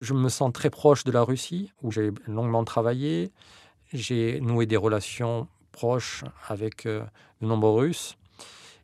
Je 0.00 0.12
me 0.12 0.28
sens 0.28 0.52
très 0.52 0.70
proche 0.70 1.04
de 1.04 1.12
la 1.12 1.22
Russie, 1.22 1.72
où 1.82 1.90
j'ai 1.90 2.10
longuement 2.26 2.64
travaillé. 2.64 3.32
J'ai 3.92 4.40
noué 4.40 4.66
des 4.66 4.76
relations 4.76 5.48
proches 5.72 6.24
avec 6.48 6.86
euh, 6.86 7.04
de 7.40 7.46
nombreux 7.46 7.80
Russes. 7.80 8.16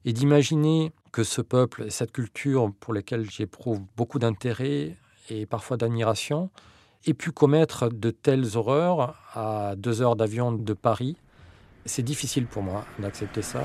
Et 0.05 0.13
d'imaginer 0.13 0.93
que 1.13 1.23
ce 1.23 1.43
peuple 1.43 1.85
et 1.85 1.91
cette 1.91 2.13
culture 2.13 2.73
pour 2.81 2.95
lesquels 2.95 3.31
j'éprouve 3.31 3.81
beaucoup 3.97 4.19
d'intérêt 4.19 4.97
et 5.29 5.47
parfois 5.47 5.77
d'admiration 5.77 6.51
aient 7.07 7.15
pu 7.15 7.31
commettre 7.31 7.89
de 7.89 8.11
telles 8.11 8.57
horreurs 8.57 9.17
à 9.35 9.75
deux 9.77 10.03
heures 10.03 10.17
d'avion 10.17 10.53
de 10.53 10.73
Paris, 10.73 11.17
c'est 11.85 12.03
difficile 12.03 12.47
pour 12.47 12.63
moi 12.63 12.85
d'accepter 12.99 13.43
ça. 13.43 13.65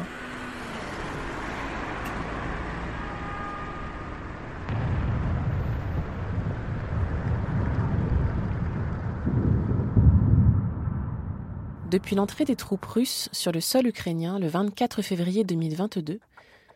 Depuis 11.89 12.17
l'entrée 12.17 12.43
des 12.43 12.57
troupes 12.57 12.85
russes 12.85 13.29
sur 13.31 13.53
le 13.53 13.61
sol 13.61 13.87
ukrainien 13.87 14.39
le 14.39 14.49
24 14.49 15.01
février 15.01 15.45
2022, 15.45 16.19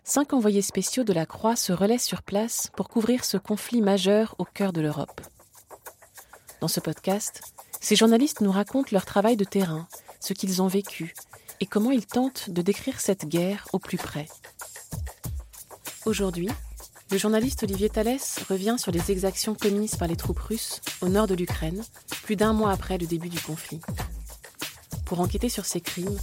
cinq 0.06 0.31
envoyés 0.31 0.62
spéciaux 0.62 1.03
de 1.03 1.12
la 1.12 1.26
Croix 1.26 1.58
se 1.58 1.73
relaient 1.73 1.98
sur 1.98 2.22
place 2.22 2.72
pour 2.78 2.88
couvrir 2.88 3.26
ce 3.26 3.36
conflit 3.36 3.81
majeur 3.81 4.36
au 4.38 4.45
cœur 4.45 4.72
de 4.72 4.80
l'Europe. 4.80 5.20
Dans 6.62 6.70
ce 6.70 6.80
podcast, 6.80 7.42
ces 7.81 7.98
journalistes 7.98 8.40
nous 8.40 8.53
racontent 8.53 8.88
leur 8.94 9.03
travail 9.03 9.36
de 9.36 9.44
terrain, 9.44 9.86
ce 10.22 10.31
qu'ils 10.31 10.62
ont 10.62 10.68
vécu 10.68 11.14
et 11.59 11.66
comment 11.66 11.92
ils 11.92 12.06
tentent 12.06 12.50
de 12.50 12.62
décrire 12.62 13.02
cette 13.02 13.25
guerre 13.25 13.68
au 13.73 13.80
plus 13.80 13.98
près. 13.98 14.30
Aujourd'hui, 16.06 16.48
le 17.12 17.18
journaliste 17.18 17.64
Olivier 17.64 17.90
Thalès 17.90 18.40
revient 18.48 18.78
sur 18.78 18.94
les 18.94 19.12
exactions 19.12 19.56
commises 19.56 19.98
par 19.98 20.08
les 20.08 20.16
troupes 20.16 20.40
russes 20.40 20.80
au 21.02 21.09
nord 21.09 21.28
de 21.28 21.36
l'Ukraine, 21.36 21.84
plus 22.23 22.38
d'un 22.38 22.53
mois 22.53 22.72
après 22.72 22.98
le 22.98 23.08
début 23.08 23.28
du 23.28 23.42
conflit. 23.42 23.81
Pour 25.12 25.20
enquêter 25.20 25.50
sur 25.50 25.66
ces 25.66 25.81
crimes 25.81 26.17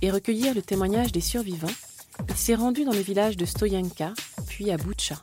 et 0.00 0.10
recueillir 0.10 0.52
le 0.52 0.62
témoignage 0.62 1.12
des 1.12 1.20
survivants, 1.20 1.68
il 2.28 2.34
s'est 2.34 2.56
rendu 2.56 2.84
dans 2.84 2.90
le 2.90 2.98
village 2.98 3.36
de 3.36 3.44
Stoyanka, 3.44 4.14
puis 4.48 4.72
à 4.72 4.76
Boutcha. 4.76 5.14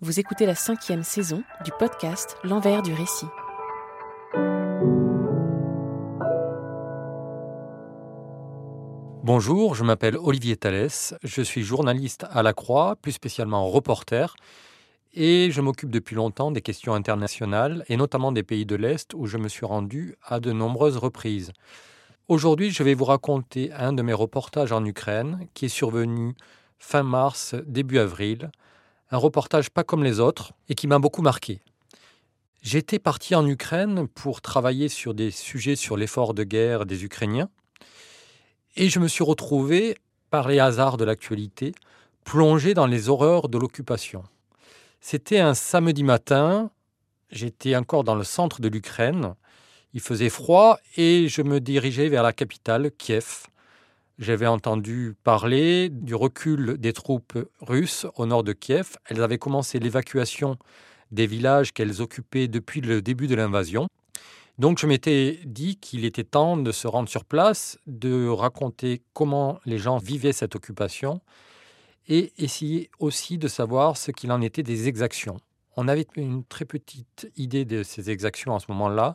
Vous 0.00 0.18
écoutez 0.18 0.46
la 0.46 0.54
cinquième 0.54 1.02
saison 1.02 1.42
du 1.62 1.72
podcast 1.78 2.38
L'envers 2.42 2.80
du 2.80 2.94
récit. 2.94 3.26
Bonjour, 9.22 9.74
je 9.74 9.84
m'appelle 9.84 10.16
Olivier 10.16 10.56
Thalès, 10.56 11.12
je 11.22 11.42
suis 11.42 11.62
journaliste 11.62 12.24
à 12.30 12.42
La 12.42 12.54
Croix, 12.54 12.96
plus 12.96 13.12
spécialement 13.12 13.68
reporter, 13.68 14.36
et 15.12 15.50
je 15.50 15.60
m'occupe 15.60 15.90
depuis 15.90 16.14
longtemps 16.14 16.50
des 16.50 16.62
questions 16.62 16.94
internationales, 16.94 17.84
et 17.88 17.96
notamment 17.96 18.32
des 18.32 18.42
pays 18.42 18.66
de 18.66 18.76
l'Est, 18.76 19.14
où 19.14 19.26
je 19.26 19.38
me 19.38 19.48
suis 19.48 19.66
rendu 19.66 20.14
à 20.22 20.40
de 20.40 20.52
nombreuses 20.52 20.96
reprises. 20.96 21.52
Aujourd'hui, 22.28 22.70
je 22.70 22.82
vais 22.82 22.94
vous 22.94 23.04
raconter 23.04 23.72
un 23.72 23.92
de 23.92 24.02
mes 24.02 24.12
reportages 24.12 24.72
en 24.72 24.84
Ukraine, 24.84 25.48
qui 25.54 25.64
est 25.66 25.68
survenu 25.68 26.34
fin 26.78 27.02
mars, 27.02 27.56
début 27.66 27.98
avril. 27.98 28.50
Un 29.10 29.16
reportage 29.16 29.70
pas 29.70 29.82
comme 29.82 30.04
les 30.04 30.20
autres, 30.20 30.52
et 30.68 30.74
qui 30.74 30.86
m'a 30.86 31.00
beaucoup 31.00 31.22
marqué. 31.22 31.60
J'étais 32.62 32.98
parti 32.98 33.34
en 33.34 33.46
Ukraine 33.46 34.06
pour 34.06 34.40
travailler 34.42 34.88
sur 34.88 35.14
des 35.14 35.30
sujets 35.30 35.76
sur 35.76 35.96
l'effort 35.96 36.34
de 36.34 36.44
guerre 36.44 36.86
des 36.86 37.04
Ukrainiens, 37.04 37.48
et 38.76 38.88
je 38.88 39.00
me 39.00 39.08
suis 39.08 39.24
retrouvé, 39.24 39.96
par 40.30 40.46
les 40.46 40.60
hasards 40.60 40.96
de 40.96 41.04
l'actualité, 41.04 41.72
plongé 42.24 42.74
dans 42.74 42.86
les 42.86 43.08
horreurs 43.08 43.48
de 43.48 43.58
l'occupation. 43.58 44.22
C'était 45.00 45.38
un 45.38 45.54
samedi 45.54 46.04
matin, 46.04 46.70
j'étais 47.30 47.74
encore 47.74 48.04
dans 48.04 48.14
le 48.14 48.22
centre 48.22 48.60
de 48.60 48.68
l'Ukraine, 48.68 49.34
il 49.94 50.00
faisait 50.00 50.28
froid 50.28 50.78
et 50.96 51.26
je 51.26 51.40
me 51.40 51.58
dirigeais 51.58 52.08
vers 52.08 52.22
la 52.22 52.34
capitale, 52.34 52.90
Kiev. 52.92 53.46
J'avais 54.18 54.46
entendu 54.46 55.16
parler 55.24 55.88
du 55.88 56.14
recul 56.14 56.76
des 56.76 56.92
troupes 56.92 57.38
russes 57.62 58.06
au 58.16 58.26
nord 58.26 58.44
de 58.44 58.52
Kiev. 58.52 58.98
Elles 59.06 59.22
avaient 59.22 59.38
commencé 59.38 59.78
l'évacuation 59.78 60.58
des 61.10 61.26
villages 61.26 61.72
qu'elles 61.72 62.02
occupaient 62.02 62.46
depuis 62.46 62.82
le 62.82 63.00
début 63.00 63.26
de 63.26 63.34
l'invasion. 63.34 63.88
Donc 64.58 64.78
je 64.78 64.86
m'étais 64.86 65.40
dit 65.46 65.76
qu'il 65.76 66.04
était 66.04 66.24
temps 66.24 66.58
de 66.58 66.70
se 66.72 66.86
rendre 66.86 67.08
sur 67.08 67.24
place, 67.24 67.78
de 67.86 68.28
raconter 68.28 69.00
comment 69.14 69.58
les 69.64 69.78
gens 69.78 69.96
vivaient 69.96 70.34
cette 70.34 70.54
occupation 70.54 71.22
et 72.08 72.32
essayer 72.38 72.90
aussi 72.98 73.38
de 73.38 73.48
savoir 73.48 73.96
ce 73.96 74.10
qu'il 74.10 74.32
en 74.32 74.40
était 74.40 74.62
des 74.62 74.88
exactions. 74.88 75.38
On 75.76 75.88
avait 75.88 76.06
une 76.16 76.44
très 76.44 76.64
petite 76.64 77.30
idée 77.36 77.64
de 77.64 77.82
ces 77.82 78.10
exactions 78.10 78.54
à 78.54 78.60
ce 78.60 78.66
moment-là. 78.68 79.14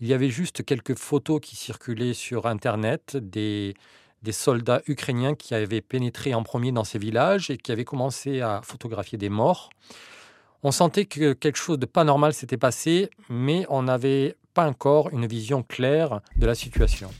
Il 0.00 0.06
y 0.06 0.14
avait 0.14 0.30
juste 0.30 0.64
quelques 0.64 0.96
photos 0.96 1.40
qui 1.40 1.56
circulaient 1.56 2.14
sur 2.14 2.46
Internet 2.46 3.16
des, 3.16 3.74
des 4.22 4.32
soldats 4.32 4.82
ukrainiens 4.86 5.34
qui 5.34 5.54
avaient 5.54 5.80
pénétré 5.80 6.34
en 6.34 6.42
premier 6.42 6.72
dans 6.72 6.84
ces 6.84 6.98
villages 6.98 7.50
et 7.50 7.56
qui 7.56 7.72
avaient 7.72 7.84
commencé 7.84 8.40
à 8.40 8.60
photographier 8.62 9.18
des 9.18 9.28
morts. 9.28 9.70
On 10.62 10.72
sentait 10.72 11.04
que 11.04 11.32
quelque 11.32 11.58
chose 11.58 11.78
de 11.78 11.86
pas 11.86 12.04
normal 12.04 12.32
s'était 12.32 12.56
passé, 12.56 13.10
mais 13.28 13.64
on 13.68 13.82
n'avait 13.82 14.36
pas 14.54 14.66
encore 14.66 15.10
une 15.10 15.26
vision 15.26 15.62
claire 15.62 16.20
de 16.36 16.46
la 16.46 16.54
situation. 16.54 17.10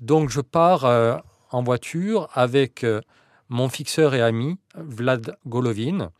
Donc 0.00 0.30
je 0.30 0.40
pars 0.40 0.84
euh, 0.84 1.16
en 1.50 1.62
voiture 1.62 2.28
avec 2.32 2.84
euh, 2.84 3.00
mon 3.48 3.68
fixeur 3.68 4.14
et 4.14 4.22
ami, 4.22 4.56
Vlad 4.76 5.36
Golovin. 5.46 6.10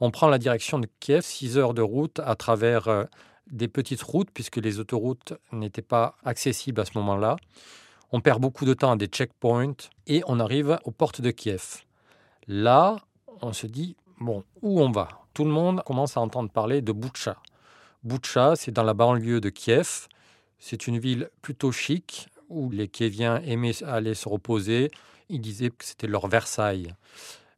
On 0.00 0.10
prend 0.10 0.28
la 0.28 0.38
direction 0.38 0.78
de 0.78 0.88
Kiev, 1.00 1.22
6 1.22 1.58
heures 1.58 1.74
de 1.74 1.82
route 1.82 2.20
à 2.20 2.36
travers 2.36 2.88
euh, 2.88 3.04
des 3.50 3.68
petites 3.68 4.02
routes, 4.02 4.30
puisque 4.32 4.56
les 4.56 4.78
autoroutes 4.78 5.34
n'étaient 5.52 5.82
pas 5.82 6.16
accessibles 6.24 6.80
à 6.80 6.84
ce 6.84 6.92
moment-là. 6.96 7.36
On 8.12 8.20
perd 8.20 8.40
beaucoup 8.40 8.64
de 8.64 8.72
temps 8.72 8.92
à 8.92 8.96
des 8.96 9.06
checkpoints 9.06 9.76
et 10.06 10.22
on 10.26 10.40
arrive 10.40 10.78
aux 10.84 10.90
portes 10.90 11.20
de 11.20 11.30
Kiev. 11.30 11.82
Là, 12.46 12.96
on 13.42 13.52
se 13.52 13.66
dit, 13.66 13.96
bon, 14.20 14.44
où 14.62 14.80
on 14.80 14.90
va? 14.90 15.08
Tout 15.34 15.44
le 15.44 15.50
monde 15.50 15.82
commence 15.84 16.16
à 16.16 16.20
entendre 16.20 16.50
parler 16.50 16.80
de 16.80 16.92
Boutcha. 16.92 17.36
Boutcha, 18.04 18.56
c'est 18.56 18.70
dans 18.70 18.84
la 18.84 18.94
banlieue 18.94 19.40
de 19.40 19.50
Kiev. 19.50 20.08
C'est 20.58 20.86
une 20.86 20.98
ville 20.98 21.28
plutôt 21.42 21.72
chic, 21.72 22.28
où 22.48 22.70
les 22.70 22.88
Kieviens 22.88 23.40
aimaient 23.42 23.82
aller 23.84 24.14
se 24.14 24.28
reposer. 24.28 24.90
Ils 25.28 25.40
disaient 25.40 25.70
que 25.70 25.84
c'était 25.84 26.06
leur 26.06 26.28
Versailles. 26.28 26.94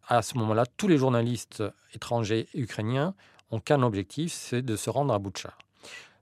À 0.09 0.23
ce 0.23 0.37
moment-là, 0.39 0.65
tous 0.77 0.89
les 0.89 0.99
journalistes 0.99 1.63
étrangers 1.95 2.49
et 2.55 2.61
ukrainiens 2.61 3.15
ont 3.51 3.61
qu'un 3.61 3.83
objectif, 3.83 4.33
c'est 4.33 4.63
de 4.63 4.77
se 4.77 4.91
rendre 4.91 5.15
à 5.15 5.19
Boutcha. 5.19 5.55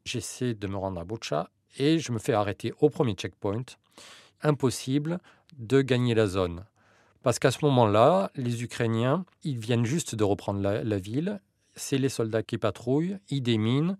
J'essaie 0.05 0.55
de 0.55 0.67
me 0.67 0.77
rendre 0.77 1.01
à 1.01 1.05
Boutcha 1.05 1.51
et 1.79 1.99
je 1.99 2.13
me 2.13 2.19
fais 2.19 2.33
arrêter 2.33 2.73
au 2.81 2.91
premier 2.91 3.15
checkpoint. 3.15 3.65
Impossible 4.43 5.19
de 5.59 5.81
gagner 5.81 6.15
la 6.15 6.27
zone. 6.27 6.65
Parce 7.23 7.39
qu'à 7.39 7.51
ce 7.51 7.65
moment-là, 7.65 8.31
les 8.37 8.63
Ukrainiens, 8.63 9.25
ils 9.43 9.59
viennent 9.59 9.85
juste 9.85 10.15
de 10.15 10.25
reprendre 10.25 10.61
la, 10.61 10.85
la 10.85 10.99
ville. 10.99 11.41
C'est 11.75 11.99
les 11.99 12.09
soldats 12.09 12.43
qui 12.43 12.59
patrouillent, 12.59 13.19
ils 13.29 13.43
déminent, 13.43 13.97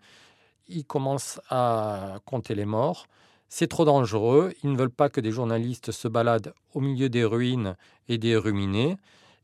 ils 0.69 0.85
commencent 0.85 1.41
à 1.49 2.19
compter 2.25 2.55
les 2.55 2.65
morts. 2.65 3.07
C'est 3.49 3.69
trop 3.69 3.85
dangereux. 3.85 4.53
Ils 4.63 4.73
ne 4.73 4.77
veulent 4.77 4.91
pas 4.91 5.09
que 5.09 5.21
des 5.21 5.31
journalistes 5.31 5.91
se 5.91 6.09
baladent 6.09 6.53
au 6.75 6.81
milieu 6.81 7.09
des 7.09 7.25
ruines 7.25 7.77
et 8.09 8.19
des 8.19 8.37
ruminés 8.37 8.97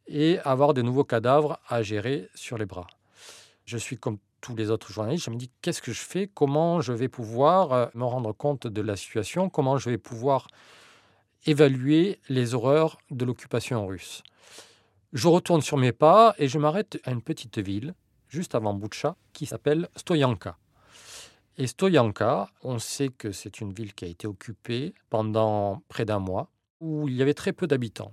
et 0.07 0.39
avoir 0.41 0.75
de 0.75 0.83
nouveaux 0.83 1.05
cadavres 1.05 1.59
à 1.69 1.83
gérer 1.83 2.29
sur 2.35 2.59
les 2.59 2.67
bras. 2.67 2.87
Je 3.65 3.79
suis 3.79 3.97
comme 3.97 4.19
tous 4.43 4.55
les 4.55 4.69
autres 4.69 4.93
journalistes, 4.93 5.25
je 5.25 5.31
me 5.31 5.37
dis 5.37 5.51
qu'est-ce 5.63 5.81
que 5.81 5.93
je 5.93 6.03
fais? 6.03 6.29
Comment 6.33 6.83
je 6.83 6.93
vais 6.93 7.09
pouvoir 7.09 7.73
euh, 7.73 7.87
me 7.95 8.05
rendre 8.05 8.33
compte 8.33 8.67
de 8.67 8.83
la 8.83 8.95
situation? 8.95 9.49
Comment 9.49 9.79
je 9.79 9.89
vais 9.89 9.97
pouvoir 9.97 10.49
évaluer 11.47 12.21
les 12.29 12.55
horreurs 12.55 12.99
de 13.11 13.25
l'occupation 13.25 13.87
russe? 13.87 14.23
Je 15.15 15.29
retourne 15.29 15.63
sur 15.63 15.79
mes 15.79 15.93
pas 15.93 16.35
et 16.37 16.49
je 16.49 16.59
m'arrête 16.59 17.01
à 17.05 17.13
une 17.13 17.23
petite 17.23 17.59
ville, 17.59 17.95
juste 18.29 18.55
avant 18.55 18.75
Boutcha, 18.75 19.17
qui 19.33 19.47
s'appelle 19.47 19.89
Stoyanka. 19.97 20.59
Et 21.57 21.69
Stoyanka, 21.69 22.51
on 22.63 22.81
sait 22.81 23.11
que 23.11 23.31
c'est 23.31 23.61
une 23.61 23.73
ville 23.73 23.95
qui 23.95 24.05
a 24.05 24.09
été 24.09 24.27
occupée 24.27 24.93
pendant 25.09 25.83
près 25.89 26.05
d'un 26.05 26.19
mois, 26.19 26.51
où 26.81 27.07
il 27.07 27.15
y 27.15 27.23
avait 27.23 27.35
très 27.35 27.53
peu 27.53 27.69
d'habitants. 27.69 28.13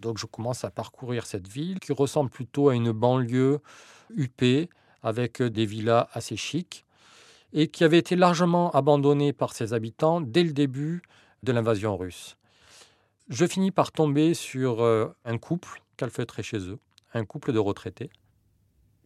Donc 0.00 0.18
je 0.18 0.26
commence 0.26 0.64
à 0.64 0.70
parcourir 0.70 1.24
cette 1.24 1.46
ville 1.46 1.78
qui 1.78 1.92
ressemble 1.92 2.28
plutôt 2.28 2.68
à 2.68 2.74
une 2.74 2.90
banlieue 2.90 3.60
huppée 4.10 4.68
avec 5.02 5.40
des 5.40 5.66
villas 5.66 6.08
assez 6.12 6.36
chics 6.36 6.84
et 7.52 7.68
qui 7.68 7.84
avait 7.84 7.98
été 7.98 8.16
largement 8.16 8.72
abandonnée 8.72 9.32
par 9.32 9.52
ses 9.52 9.72
habitants 9.72 10.20
dès 10.20 10.42
le 10.42 10.52
début 10.52 11.02
de 11.44 11.52
l'invasion 11.52 11.96
russe. 11.96 12.36
Je 13.28 13.46
finis 13.46 13.70
par 13.70 13.92
tomber 13.92 14.34
sur 14.34 14.82
euh, 14.82 15.06
un 15.24 15.38
couple 15.38 15.80
calfeutré 15.96 16.42
chez 16.42 16.58
eux, 16.58 16.78
un 17.14 17.24
couple 17.24 17.52
de 17.52 17.58
retraités, 17.60 18.10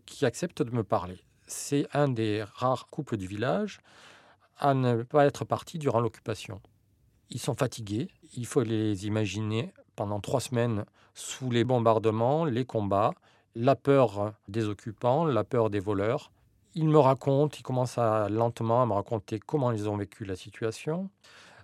qui 0.07 0.25
accepte 0.25 0.63
de 0.63 0.71
me 0.71 0.83
parler. 0.83 1.21
C'est 1.51 1.89
un 1.93 2.07
des 2.07 2.45
rares 2.55 2.87
couples 2.91 3.17
du 3.17 3.27
village 3.27 3.81
à 4.57 4.73
ne 4.73 5.03
pas 5.03 5.27
être 5.27 5.45
parti 5.45 5.79
durant 5.79 5.99
l'occupation. 5.99 6.61
Ils 7.31 7.41
sont 7.41 7.57
fatigués, 7.57 8.09
il 8.37 8.47
faut 8.47 8.63
les 8.63 9.07
imaginer 9.07 9.75
pendant 9.97 10.21
trois 10.21 10.41
semaines 10.41 10.85
sous 11.15 11.51
les 11.51 11.65
bombardements, 11.65 12.45
les 12.45 12.65
combats, 12.65 13.15
la 13.57 13.75
peur 13.75 14.33
des 14.47 14.69
occupants, 14.69 15.25
la 15.25 15.43
peur 15.43 15.71
des 15.71 15.81
voleurs. 15.81 16.31
Ils 16.77 16.89
me 16.89 16.99
racontent, 16.99 17.57
ils 17.59 17.65
commencent 17.65 17.99
à, 17.99 18.29
lentement 18.29 18.83
à 18.83 18.87
me 18.87 18.93
raconter 18.93 19.41
comment 19.41 19.73
ils 19.73 19.89
ont 19.89 19.97
vécu 19.97 20.25
la 20.25 20.37
situation. 20.37 21.11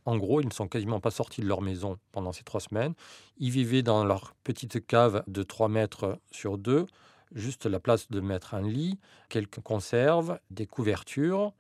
En 0.05 0.17
gros, 0.17 0.41
ils 0.41 0.47
ne 0.47 0.53
sont 0.53 0.67
quasiment 0.67 0.99
pas 0.99 1.13
sortis 1.13 1.43
de 1.43 1.47
leur 1.47 1.63
maison 1.63 1.97
pendant 2.11 2.33
ces 2.33 2.43
trois 2.43 2.61
semaines. 2.61 2.95
Ils 3.39 3.51
vivaient 3.51 3.83
dans 3.83 4.05
leur 4.05 4.35
petite 4.43 4.85
cave 4.85 5.23
de 5.29 5.45
3 5.45 5.69
mètres 5.69 6.19
sur 6.33 6.59
2, 6.59 6.87
juste 7.35 7.67
la 7.67 7.81
place 7.81 8.11
de 8.11 8.21
mettre 8.21 8.55
un 8.55 8.63
lit, 8.63 8.99
quelques 9.29 9.61
conserves, 9.61 10.39
des 10.51 10.67
couvertures. 10.67 11.53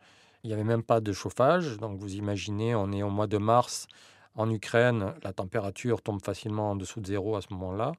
Il 0.43 0.49
n'y 0.49 0.55
avait 0.55 0.65
même 0.65 0.83
pas 0.83 1.01
de 1.01 1.13
chauffage. 1.13 1.79
Donc 1.79 1.99
vous 1.99 2.15
imaginez, 2.15 2.75
on 2.75 2.93
est 2.93 3.03
au 3.03 3.11
mois 3.11 3.27
de 3.27 3.39
mars. 3.39 3.87
En 4.35 4.51
Ukraine, 4.51 5.15
la 5.23 5.33
température 5.33 6.03
tombe 6.03 6.23
facilement 6.23 6.73
en 6.73 6.77
dessous 6.77 7.01
de 7.01 7.07
zéro 7.07 7.37
à 7.37 7.41
ce 7.41 7.53
moment-là. 7.55 7.93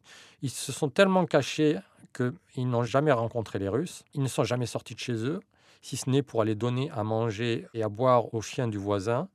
Ils 0.44 0.52
se 0.52 0.72
sont 0.72 0.90
tellement 0.90 1.26
cachés 1.26 1.80
qu'ils 2.16 2.70
n'ont 2.70 2.84
jamais 2.84 3.12
rencontré 3.12 3.60
les 3.60 3.70
Russes. 3.70 4.04
Ils 4.14 4.22
ne 4.22 4.28
sont 4.28 4.44
jamais 4.44 4.68
sortis 4.68 4.94
de 4.94 5.00
chez 5.00 5.26
eux, 5.26 5.40
si 5.82 5.98
ce 5.98 6.10
n'est 6.10 6.22
pour 6.22 6.42
aller 6.42 6.56
donner 6.56 6.92
à 6.92 7.04
manger 7.04 7.68
et 7.74 7.84
à 7.84 7.90
boire 7.90 8.34
aux 8.34 8.42
chiens 8.42 8.68
du 8.68 8.78
voisin 8.78 9.30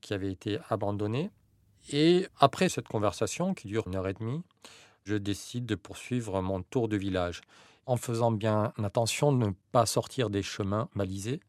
qui 0.00 0.12
avait 0.12 0.30
été 0.30 0.58
abandonné. 0.68 1.30
Et 1.90 2.26
après 2.38 2.68
cette 2.68 2.88
conversation 2.88 3.54
qui 3.54 3.68
dure 3.68 3.86
une 3.86 3.96
heure 3.96 4.08
et 4.08 4.14
demie, 4.14 4.42
je 5.04 5.16
décide 5.16 5.66
de 5.66 5.74
poursuivre 5.74 6.40
mon 6.40 6.62
tour 6.62 6.88
de 6.88 6.96
village 6.96 7.42
en 7.86 7.96
faisant 7.96 8.32
bien 8.32 8.72
attention 8.82 9.32
de 9.32 9.46
ne 9.46 9.52
pas 9.70 9.84
sortir 9.84 10.30
des 10.30 10.42
chemins 10.42 10.88
balisés. 10.94 11.40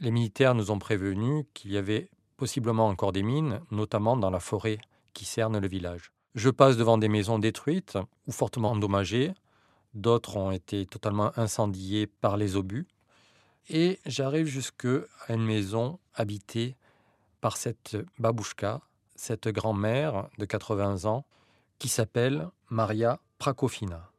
Les 0.00 0.10
militaires 0.10 0.54
nous 0.54 0.70
ont 0.70 0.78
prévenus 0.78 1.44
qu'il 1.52 1.72
y 1.72 1.76
avait 1.76 2.08
possiblement 2.38 2.88
encore 2.88 3.12
des 3.12 3.22
mines, 3.22 3.60
notamment 3.70 4.16
dans 4.16 4.30
la 4.30 4.40
forêt 4.40 4.78
qui 5.12 5.24
cerne 5.24 5.58
le 5.58 5.68
village. 5.68 6.12
Je 6.34 6.50
passe 6.50 6.76
devant 6.76 6.98
des 6.98 7.08
maisons 7.08 7.38
détruites 7.38 7.98
ou 8.26 8.32
fortement 8.32 8.72
endommagées. 8.72 9.32
D'autres 9.94 10.36
ont 10.36 10.50
été 10.50 10.86
totalement 10.86 11.32
incendiées 11.38 12.06
par 12.06 12.36
les 12.36 12.56
obus. 12.56 12.86
Et 13.68 13.98
j'arrive 14.06 14.46
jusqu'à 14.46 15.00
une 15.28 15.44
maison 15.44 15.98
habitée 16.14 16.76
par 17.40 17.56
cette 17.56 17.96
babouchka, 18.18 18.80
cette 19.14 19.48
grand-mère 19.48 20.28
de 20.38 20.44
80 20.44 21.04
ans, 21.06 21.24
qui 21.78 21.88
s'appelle 21.88 22.48
Maria 22.70 23.20
Prakofina. 23.38 24.10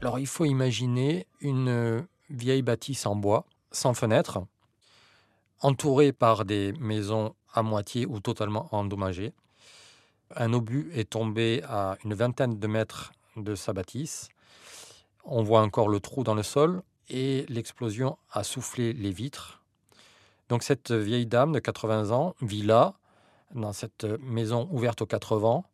Alors 0.00 0.18
il 0.18 0.26
faut 0.26 0.46
imaginer 0.46 1.26
une 1.40 2.06
vieille 2.30 2.62
bâtisse 2.62 3.04
en 3.04 3.16
bois, 3.16 3.44
sans 3.70 3.92
fenêtre, 3.92 4.38
entourée 5.60 6.12
par 6.12 6.44
des 6.46 6.72
maisons 6.80 7.34
à 7.52 7.62
moitié 7.62 8.06
ou 8.06 8.20
totalement 8.20 8.68
endommagées. 8.74 9.34
Un 10.36 10.52
obus 10.52 10.90
est 10.94 11.10
tombé 11.10 11.62
à 11.68 11.98
une 12.04 12.14
vingtaine 12.14 12.58
de 12.58 12.66
mètres 12.66 13.12
de 13.36 13.54
sa 13.54 13.72
bâtisse. 13.72 14.28
On 15.24 15.42
voit 15.42 15.60
encore 15.60 15.88
le 15.88 16.00
trou 16.00 16.24
dans 16.24 16.34
le 16.34 16.42
sol 16.42 16.82
et 17.08 17.44
l'explosion 17.48 18.16
a 18.30 18.42
soufflé 18.42 18.92
les 18.92 19.10
vitres. 19.10 19.59
Donc 20.50 20.64
cette 20.64 20.90
vieille 20.90 21.26
dame 21.26 21.52
de 21.52 21.60
80 21.60 22.10
ans 22.10 22.34
vit 22.42 22.62
là, 22.62 22.94
dans 23.54 23.72
cette 23.72 24.04
maison 24.20 24.68
ouverte 24.72 25.00
aux 25.00 25.06
quatre 25.06 25.36
vents. 25.36 25.64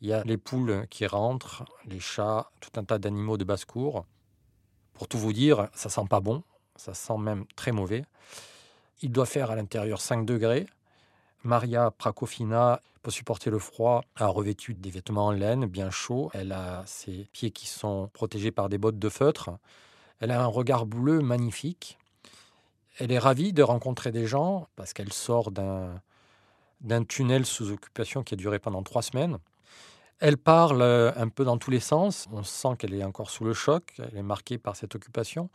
Il 0.00 0.08
y 0.08 0.12
a 0.12 0.24
les 0.24 0.36
poules 0.36 0.86
qui 0.90 1.06
rentrent, 1.06 1.64
les 1.86 2.00
chats, 2.00 2.50
tout 2.60 2.70
un 2.74 2.82
tas 2.82 2.98
d'animaux 2.98 3.36
de 3.36 3.44
basse-cour. 3.44 4.04
Pour 4.92 5.06
tout 5.06 5.18
vous 5.18 5.32
dire, 5.32 5.68
ça 5.72 5.88
sent 5.88 6.06
pas 6.10 6.18
bon, 6.18 6.42
ça 6.74 6.94
sent 6.94 7.16
même 7.16 7.44
très 7.54 7.70
mauvais. 7.70 8.04
Il 9.02 9.12
doit 9.12 9.24
faire 9.24 9.52
à 9.52 9.54
l'intérieur 9.54 10.00
5 10.00 10.26
degrés. 10.26 10.66
Maria 11.44 11.92
Prakofina, 11.92 12.80
pour 13.02 13.12
supporter 13.12 13.50
le 13.50 13.60
froid, 13.60 14.02
a 14.16 14.26
revêtu 14.26 14.74
des 14.74 14.90
vêtements 14.90 15.26
en 15.26 15.30
laine 15.30 15.66
bien 15.66 15.90
chauds. 15.90 16.30
Elle 16.34 16.50
a 16.50 16.82
ses 16.86 17.28
pieds 17.32 17.52
qui 17.52 17.68
sont 17.68 18.10
protégés 18.12 18.50
par 18.50 18.68
des 18.68 18.78
bottes 18.78 18.98
de 18.98 19.08
feutre. 19.08 19.50
Elle 20.18 20.32
a 20.32 20.42
un 20.42 20.46
regard 20.46 20.86
bleu 20.86 21.20
magnifique. 21.20 21.98
Elle 22.98 23.10
est 23.10 23.18
ravie 23.18 23.52
de 23.52 23.62
rencontrer 23.62 24.12
des 24.12 24.26
gens 24.26 24.68
parce 24.76 24.92
qu'elle 24.92 25.12
sort 25.12 25.50
d'un, 25.50 26.00
tunnel 27.08 27.44
sous 27.44 27.72
occupation 27.72 28.22
qui 28.22 28.34
a 28.34 28.36
duré 28.36 28.58
pendant 28.58 28.82
trois 28.82 29.02
semaines. 29.02 29.38
Elle 30.20 30.36
parle 30.36 30.80
euh, 30.82 31.12
un 31.16 31.28
peu 31.28 31.44
dans 31.44 31.58
tous 31.58 31.72
les 31.72 31.80
sens. 31.80 32.28
On 32.32 32.44
sent 32.44 32.76
qu'elle 32.78 32.94
est 32.94 33.02
encore 33.02 33.30
sous 33.30 33.44
le 33.44 33.52
choc. 33.52 33.94
Elle 33.98 34.16
est 34.16 34.22
marquée 34.22 34.58
par 34.58 34.76
cette 34.76 34.94
occupation. 34.94 35.50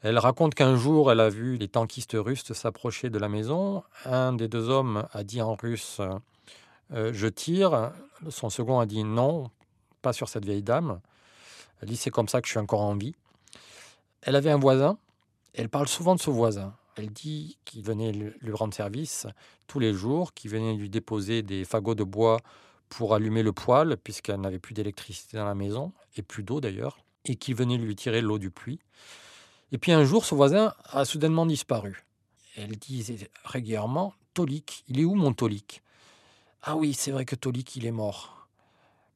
Elle 0.00 0.18
raconte 0.18 0.54
qu'un 0.54 0.76
jour, 0.76 1.12
elle 1.12 1.20
a 1.20 1.28
vu 1.28 1.56
les 1.56 1.68
tankistes 1.68 2.16
russes 2.18 2.52
s'approcher 2.52 3.08
de 3.08 3.18
la 3.18 3.28
maison. 3.28 3.84
Un 4.04 4.32
des 4.32 4.48
deux 4.48 4.68
hommes 4.68 5.06
a 5.12 5.22
dit 5.22 5.40
en 5.40 5.54
russe 5.54 6.00
euh, 6.92 7.12
Je 7.12 7.28
tire. 7.28 7.92
Son 8.28 8.50
second 8.50 8.80
a 8.80 8.86
dit 8.86 9.04
Non, 9.04 9.50
pas 10.02 10.12
sur 10.12 10.28
cette 10.28 10.44
vieille 10.44 10.62
dame. 10.62 11.00
Elle 11.80 11.88
dit 11.88 11.96
C'est 11.96 12.10
comme 12.10 12.28
ça 12.28 12.40
que 12.40 12.48
je 12.48 12.52
suis 12.52 12.60
encore 12.60 12.80
en 12.80 12.96
vie. 12.96 13.14
Elle 14.22 14.34
avait 14.34 14.50
un 14.50 14.58
voisin. 14.58 14.98
Elle 15.54 15.68
parle 15.68 15.88
souvent 15.88 16.14
de 16.14 16.20
ce 16.20 16.30
voisin. 16.30 16.74
Elle 16.96 17.10
dit 17.10 17.58
qu'il 17.64 17.82
venait 17.82 18.12
lui 18.12 18.52
rendre 18.52 18.74
service 18.74 19.26
tous 19.66 19.78
les 19.78 19.94
jours, 19.94 20.34
qu'il 20.34 20.50
venait 20.50 20.74
lui 20.74 20.90
déposer 20.90 21.42
des 21.42 21.64
fagots 21.64 21.94
de 21.94 22.04
bois 22.04 22.38
pour 22.88 23.14
allumer 23.14 23.42
le 23.42 23.52
poêle, 23.52 23.96
puisqu'elle 24.02 24.40
n'avait 24.40 24.58
plus 24.58 24.74
d'électricité 24.74 25.36
dans 25.36 25.44
la 25.44 25.54
maison, 25.54 25.92
et 26.16 26.22
plus 26.22 26.42
d'eau 26.42 26.60
d'ailleurs, 26.60 26.98
et 27.24 27.36
qu'il 27.36 27.54
venait 27.54 27.76
lui 27.76 27.94
tirer 27.94 28.20
l'eau 28.20 28.38
du 28.38 28.50
puits. 28.50 28.80
Et 29.70 29.78
puis 29.78 29.92
un 29.92 30.04
jour, 30.04 30.24
ce 30.24 30.34
voisin 30.34 30.74
a 30.84 31.04
soudainement 31.04 31.46
disparu. 31.46 32.04
Elle 32.56 32.76
disait 32.76 33.30
régulièrement 33.44 34.14
Tolik, 34.34 34.84
il 34.88 35.00
est 35.00 35.04
où 35.04 35.14
mon 35.14 35.32
Tolik 35.32 35.82
Ah 36.62 36.76
oui, 36.76 36.94
c'est 36.94 37.10
vrai 37.10 37.24
que 37.24 37.36
Tolik, 37.36 37.76
il 37.76 37.86
est 37.86 37.92
mort. 37.92 38.48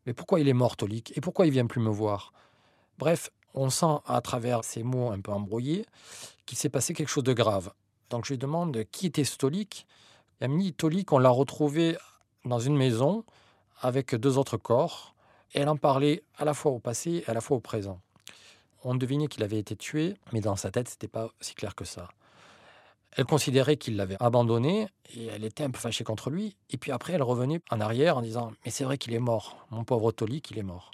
Mais 0.07 0.13
pourquoi 0.13 0.41
il 0.41 0.49
est 0.49 0.53
mort, 0.53 0.77
Tolik 0.77 1.13
Et 1.17 1.21
pourquoi 1.21 1.47
il 1.47 1.53
vient 1.53 1.67
plus 1.67 1.81
me 1.81 1.91
voir? 1.91 2.33
Bref, 2.99 3.31
on 3.55 3.71
sent 3.71 4.01
à 4.07 4.21
travers 4.21 4.65
ces 4.65 4.83
mots 4.83 5.11
un 5.11 5.21
peu 5.21 5.33
embrouillés 5.33 5.87
qu'il 6.47 6.59
s'est 6.59 6.69
passé 6.69 6.95
quelque 6.95 7.09
chose 7.09 7.25
de 7.25 7.33
grave. 7.33 7.73
Donc 8.11 8.25
je 8.25 8.33
lui 8.33 8.39
demande 8.39 8.85
qui 8.91 9.07
était 9.07 9.25
ce 9.25 9.37
Tolik. 9.37 9.87
Il 10.41 10.49
me 10.49 10.61
dit 10.61 10.73
Tolik, 10.73 11.13
on 11.13 11.19
l'a 11.19 11.31
retrouvé 11.31 11.97
dans 12.45 12.59
une 12.59 12.77
maison 12.77 13.25
avec 13.81 14.15
deux 14.15 14.39
autres 14.39 14.57
corps. 14.57 15.15
Et 15.55 15.61
elle 15.61 15.69
en 15.69 15.77
parlait 15.77 16.23
à 16.39 16.45
la 16.45 16.55
fois 16.55 16.73
au 16.73 16.79
passé 16.79 17.25
et 17.27 17.31
à 17.31 17.35
la 17.35 17.41
fois 17.41 17.59
au 17.59 17.61
présent. 17.61 18.01
On 18.85 18.95
devinait 18.95 19.29
qu'il 19.29 19.45
avait 19.45 19.59
été 19.59 19.77
tué, 19.77 20.15
mais 20.33 20.41
dans 20.41 20.57
sa 20.57 20.71
tête, 20.71 20.89
ce 20.89 20.95
n'était 20.95 21.09
pas 21.09 21.31
si 21.41 21.55
clair 21.55 21.75
que 21.75 21.85
ça. 21.85 22.09
Elle 23.13 23.27
considérait 23.27 23.77
qu'il 23.77 23.97
l'avait 23.97 24.17
abandonné 24.21 24.89
et 25.15 25.27
elle 25.27 25.45
était 25.45 25.65
un 25.65 25.71
peu 25.71 25.79
fâchée 25.79 26.05
contre 26.05 26.31
lui. 26.31 26.57
Et 26.71 26.79
puis 26.79 26.91
après, 26.91 27.13
elle 27.13 27.23
revenait 27.23 27.61
en 27.71 27.81
arrière 27.81 28.17
en 28.17 28.23
disant 28.23 28.53
Mais 28.65 28.71
c'est 28.71 28.85
vrai 28.85 28.97
qu'il 28.97 29.13
est 29.13 29.19
mort, 29.21 29.67
mon 29.71 29.85
pauvre 29.85 30.11
Tolik, 30.11 30.51
il 30.51 30.59
est 30.59 30.63
mort. 30.63 30.91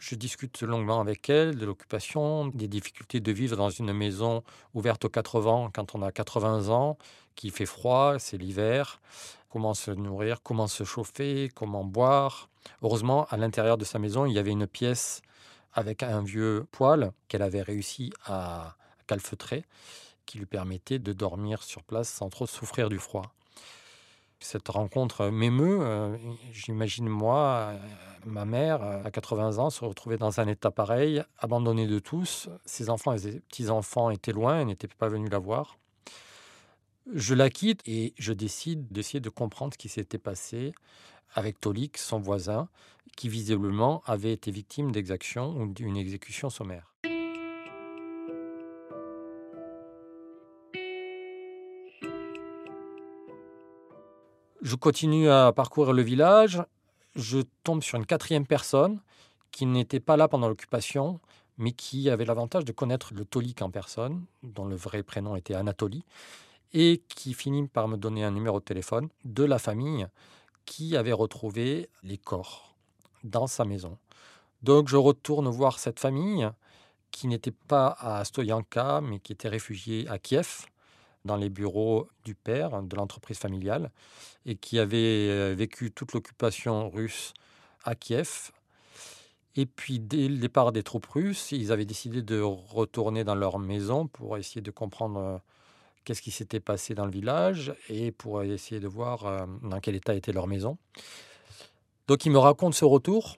Je 0.00 0.14
discute 0.14 0.62
longuement 0.62 0.98
avec 0.98 1.28
elle 1.28 1.56
de 1.56 1.66
l'occupation, 1.66 2.46
des 2.46 2.68
difficultés 2.68 3.20
de 3.20 3.32
vivre 3.32 3.54
dans 3.54 3.68
une 3.68 3.92
maison 3.92 4.42
ouverte 4.72 5.04
aux 5.04 5.10
80 5.10 5.72
quand 5.74 5.94
on 5.94 6.00
a 6.00 6.10
80 6.10 6.70
ans, 6.70 6.96
qui 7.34 7.50
fait 7.50 7.66
froid, 7.66 8.18
c'est 8.18 8.38
l'hiver, 8.38 9.02
comment 9.50 9.74
se 9.74 9.90
nourrir, 9.90 10.42
comment 10.42 10.68
se 10.68 10.84
chauffer, 10.84 11.50
comment 11.54 11.84
boire. 11.84 12.48
Heureusement, 12.80 13.26
à 13.28 13.36
l'intérieur 13.36 13.76
de 13.76 13.84
sa 13.84 13.98
maison, 13.98 14.24
il 14.24 14.32
y 14.32 14.38
avait 14.38 14.52
une 14.52 14.66
pièce 14.66 15.20
avec 15.74 16.02
un 16.02 16.22
vieux 16.22 16.66
poêle 16.72 17.12
qu'elle 17.28 17.42
avait 17.42 17.60
réussi 17.60 18.10
à 18.24 18.76
calfeutrer, 19.06 19.66
qui 20.24 20.38
lui 20.38 20.46
permettait 20.46 20.98
de 20.98 21.12
dormir 21.12 21.62
sur 21.62 21.82
place 21.82 22.08
sans 22.08 22.30
trop 22.30 22.46
souffrir 22.46 22.88
du 22.88 22.98
froid. 22.98 23.34
Cette 24.42 24.68
rencontre 24.68 25.28
m'émeut. 25.28 25.80
Euh, 25.82 26.16
j'imagine 26.50 27.08
moi, 27.08 27.72
euh, 27.72 27.78
ma 28.24 28.46
mère, 28.46 28.82
euh, 28.82 29.04
à 29.04 29.10
80 29.10 29.58
ans, 29.58 29.68
se 29.68 29.84
retrouver 29.84 30.16
dans 30.16 30.40
un 30.40 30.48
état 30.48 30.70
pareil, 30.70 31.22
abandonnée 31.38 31.86
de 31.86 31.98
tous. 31.98 32.48
Ses 32.64 32.88
enfants 32.88 33.12
et 33.12 33.18
ses 33.18 33.40
petits-enfants 33.40 34.08
étaient 34.08 34.32
loin, 34.32 34.64
n'étaient 34.64 34.88
pas 34.88 35.08
venus 35.08 35.30
la 35.30 35.38
voir. 35.38 35.76
Je 37.12 37.34
la 37.34 37.50
quitte 37.50 37.82
et 37.86 38.14
je 38.18 38.32
décide 38.32 38.90
d'essayer 38.90 39.20
de 39.20 39.28
comprendre 39.28 39.74
ce 39.74 39.78
qui 39.78 39.88
s'était 39.88 40.18
passé 40.18 40.72
avec 41.34 41.60
Tolik, 41.60 41.98
son 41.98 42.18
voisin, 42.18 42.68
qui 43.16 43.28
visiblement 43.28 44.02
avait 44.06 44.32
été 44.32 44.50
victime 44.50 44.90
d'exaction 44.90 45.54
ou 45.54 45.66
d'une 45.66 45.96
exécution 45.98 46.48
sommaire. 46.48 46.89
Je 54.62 54.76
continue 54.76 55.30
à 55.30 55.52
parcourir 55.52 55.94
le 55.94 56.02
village. 56.02 56.62
Je 57.16 57.38
tombe 57.64 57.82
sur 57.82 57.96
une 57.98 58.04
quatrième 58.04 58.46
personne 58.46 59.00
qui 59.52 59.64
n'était 59.64 60.00
pas 60.00 60.18
là 60.18 60.28
pendant 60.28 60.48
l'occupation, 60.48 61.18
mais 61.56 61.72
qui 61.72 62.10
avait 62.10 62.26
l'avantage 62.26 62.66
de 62.66 62.72
connaître 62.72 63.14
le 63.14 63.24
Tolik 63.24 63.62
en 63.62 63.70
personne, 63.70 64.24
dont 64.42 64.66
le 64.66 64.76
vrai 64.76 65.02
prénom 65.02 65.34
était 65.34 65.54
Anatolie, 65.54 66.04
et 66.74 67.02
qui 67.08 67.32
finit 67.32 67.66
par 67.68 67.88
me 67.88 67.96
donner 67.96 68.22
un 68.22 68.30
numéro 68.30 68.60
de 68.60 68.64
téléphone 68.64 69.08
de 69.24 69.44
la 69.44 69.58
famille 69.58 70.06
qui 70.66 70.94
avait 70.94 71.12
retrouvé 71.12 71.88
les 72.02 72.18
corps 72.18 72.76
dans 73.24 73.46
sa 73.46 73.64
maison. 73.64 73.96
Donc 74.62 74.88
je 74.88 74.96
retourne 74.96 75.48
voir 75.48 75.78
cette 75.78 75.98
famille 75.98 76.48
qui 77.10 77.28
n'était 77.28 77.50
pas 77.50 77.96
à 77.98 78.24
Stoyanka, 78.26 79.00
mais 79.00 79.20
qui 79.20 79.32
était 79.32 79.48
réfugiée 79.48 80.06
à 80.08 80.18
Kiev, 80.18 80.66
dans 81.24 81.36
les 81.36 81.50
bureaux 81.50 82.08
du 82.24 82.34
père 82.34 82.82
de 82.82 82.96
l'entreprise 82.96 83.38
familiale, 83.38 83.90
et 84.46 84.56
qui 84.56 84.78
avait 84.78 85.28
euh, 85.28 85.54
vécu 85.56 85.90
toute 85.90 86.12
l'occupation 86.12 86.88
russe 86.88 87.34
à 87.84 87.94
Kiev. 87.94 88.50
Et 89.56 89.66
puis, 89.66 89.98
dès 89.98 90.28
le 90.28 90.38
départ 90.38 90.72
des 90.72 90.82
troupes 90.82 91.06
russes, 91.06 91.52
ils 91.52 91.72
avaient 91.72 91.84
décidé 91.84 92.22
de 92.22 92.40
retourner 92.40 93.24
dans 93.24 93.34
leur 93.34 93.58
maison 93.58 94.06
pour 94.06 94.36
essayer 94.38 94.60
de 94.60 94.70
comprendre 94.70 95.18
euh, 95.18 95.38
qu'est-ce 96.04 96.22
qui 96.22 96.30
s'était 96.30 96.60
passé 96.60 96.94
dans 96.94 97.04
le 97.04 97.10
village 97.10 97.74
et 97.88 98.12
pour 98.12 98.42
essayer 98.42 98.80
de 98.80 98.88
voir 98.88 99.26
euh, 99.26 99.46
dans 99.62 99.80
quel 99.80 99.96
état 99.96 100.14
était 100.14 100.32
leur 100.32 100.46
maison. 100.46 100.78
Donc, 102.06 102.24
ils 102.24 102.32
me 102.32 102.38
racontent 102.38 102.72
ce 102.72 102.84
retour 102.84 103.36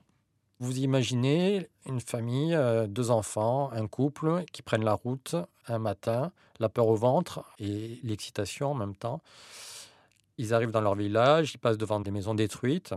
vous 0.62 0.78
imaginez 0.78 1.68
une 1.86 2.00
famille, 2.00 2.54
euh, 2.54 2.86
deux 2.86 3.10
enfants, 3.10 3.72
un 3.72 3.88
couple 3.88 4.44
qui 4.52 4.62
prennent 4.62 4.84
la 4.84 4.94
route 4.94 5.34
un 5.66 5.80
matin, 5.80 6.30
la 6.60 6.68
peur 6.68 6.86
au 6.86 6.94
ventre 6.94 7.44
et 7.58 7.98
l'excitation 8.04 8.70
en 8.70 8.74
même 8.74 8.94
temps. 8.94 9.20
Ils 10.38 10.54
arrivent 10.54 10.70
dans 10.70 10.80
leur 10.80 10.94
village, 10.94 11.54
ils 11.54 11.58
passent 11.58 11.78
devant 11.78 11.98
des 11.98 12.12
maisons 12.12 12.34
détruites. 12.34 12.94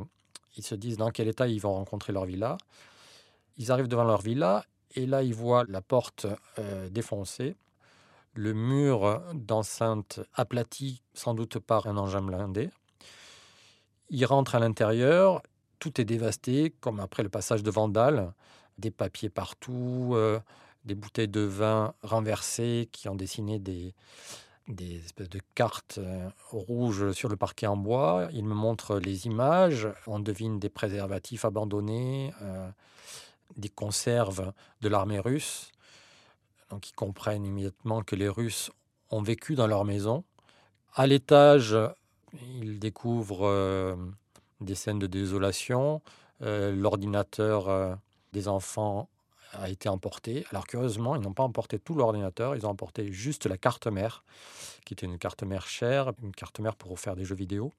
Ils 0.58 0.64
se 0.64 0.76
disent 0.76 0.98
dans 0.98 1.10
quel 1.10 1.28
état 1.28 1.48
ils 1.48 1.60
vont 1.60 1.74
rencontrer 1.74 2.14
leur 2.14 2.26
villa. 2.26 2.60
Ils 3.58 3.72
arrivent 3.72 3.88
devant 3.88 4.04
leur 4.04 4.22
villa 4.22 4.64
et 4.96 5.08
là 5.08 5.24
ils 5.24 5.34
voient 5.34 5.66
la 5.68 5.82
porte 5.82 6.28
euh, 6.60 6.88
défoncée, 6.90 7.56
le 8.36 8.54
mur 8.54 9.24
d'enceinte 9.34 10.20
aplati 10.36 11.02
sans 11.16 11.34
doute 11.34 11.58
par 11.58 11.88
un 11.88 11.98
engin 11.98 12.22
blindé. 12.22 12.70
Ils 14.12 14.26
rentrent 14.26 14.54
à 14.54 14.60
l'intérieur 14.60 15.42
tout 15.86 16.02
est 16.02 16.06
dévasté, 16.06 16.74
comme 16.82 17.00
après 17.00 17.22
le 17.22 17.30
passage 17.30 17.62
de 17.62 17.70
Vandale, 17.70 18.34
des 18.80 18.90
papiers 18.90 19.30
partout, 19.30 20.14
euh, 20.14 20.40
des 20.84 20.96
bouteilles 20.96 21.28
de 21.28 21.42
vin 21.42 21.94
renversées 22.02 22.90
qui 22.92 23.08
ont 23.08 23.14
dessiné 23.14 23.60
des, 23.60 23.94
des 24.68 24.96
espèces 24.98 25.30
de 25.30 25.40
cartes 25.54 26.00
euh, 26.00 26.28
rouges 26.50 27.12
sur 27.12 27.30
le 27.30 27.36
parquet 27.36 27.68
en 27.68 27.78
bois. 27.78 28.30
Il 28.34 28.46
me 28.46 28.56
montre 28.56 28.98
les 28.98 29.28
images, 29.28 29.88
on 30.08 30.20
devine 30.20 30.58
des 30.58 30.70
préservatifs 30.70 31.46
abandonnés, 31.46 32.34
euh, 32.42 32.68
des 33.56 33.70
conserves 33.70 34.54
de 34.82 34.90
l'armée 34.90 35.20
russe. 35.20 35.72
Donc 36.72 36.90
ils 36.90 36.94
comprennent 36.94 37.46
immédiatement 37.46 38.02
que 38.02 38.16
les 38.16 38.28
Russes 38.28 38.72
ont 39.12 39.22
vécu 39.22 39.54
dans 39.54 39.68
leur 39.68 39.86
maison. 39.86 40.24
À 40.96 41.06
l'étage, 41.06 41.78
ils 42.60 42.80
découvrent 42.80 43.96
des 44.62 44.76
scènes 44.76 45.00
de 45.00 45.08
désolation. 45.08 46.02
Euh, 46.42 46.76
l'ordinateur 46.76 47.70
euh, 47.70 47.96
des 48.34 48.48
enfants 48.48 49.10
a 49.54 49.70
été 49.70 49.88
emporté. 49.90 50.46
Alors 50.52 50.68
curieusement, 50.68 51.16
ils 51.16 51.22
n'ont 51.22 51.34
pas 51.34 51.44
emporté 51.44 51.80
tout 51.80 51.96
l'ordinateur, 51.96 52.56
ils 52.56 52.66
ont 52.66 52.70
emporté 52.70 53.12
juste 53.12 53.46
la 53.46 53.58
carte 53.58 53.88
mère, 53.88 54.24
qui 54.86 54.94
était 54.94 55.06
une 55.06 55.18
carte 55.18 55.44
mère 55.44 55.68
chère, 55.68 56.12
une 56.22 56.34
carte 56.34 56.60
mère 56.60 56.76
pour 56.76 57.00
faire 57.00 57.16
des 57.16 57.26
jeux 57.26 57.36
vidéo. 57.36 57.72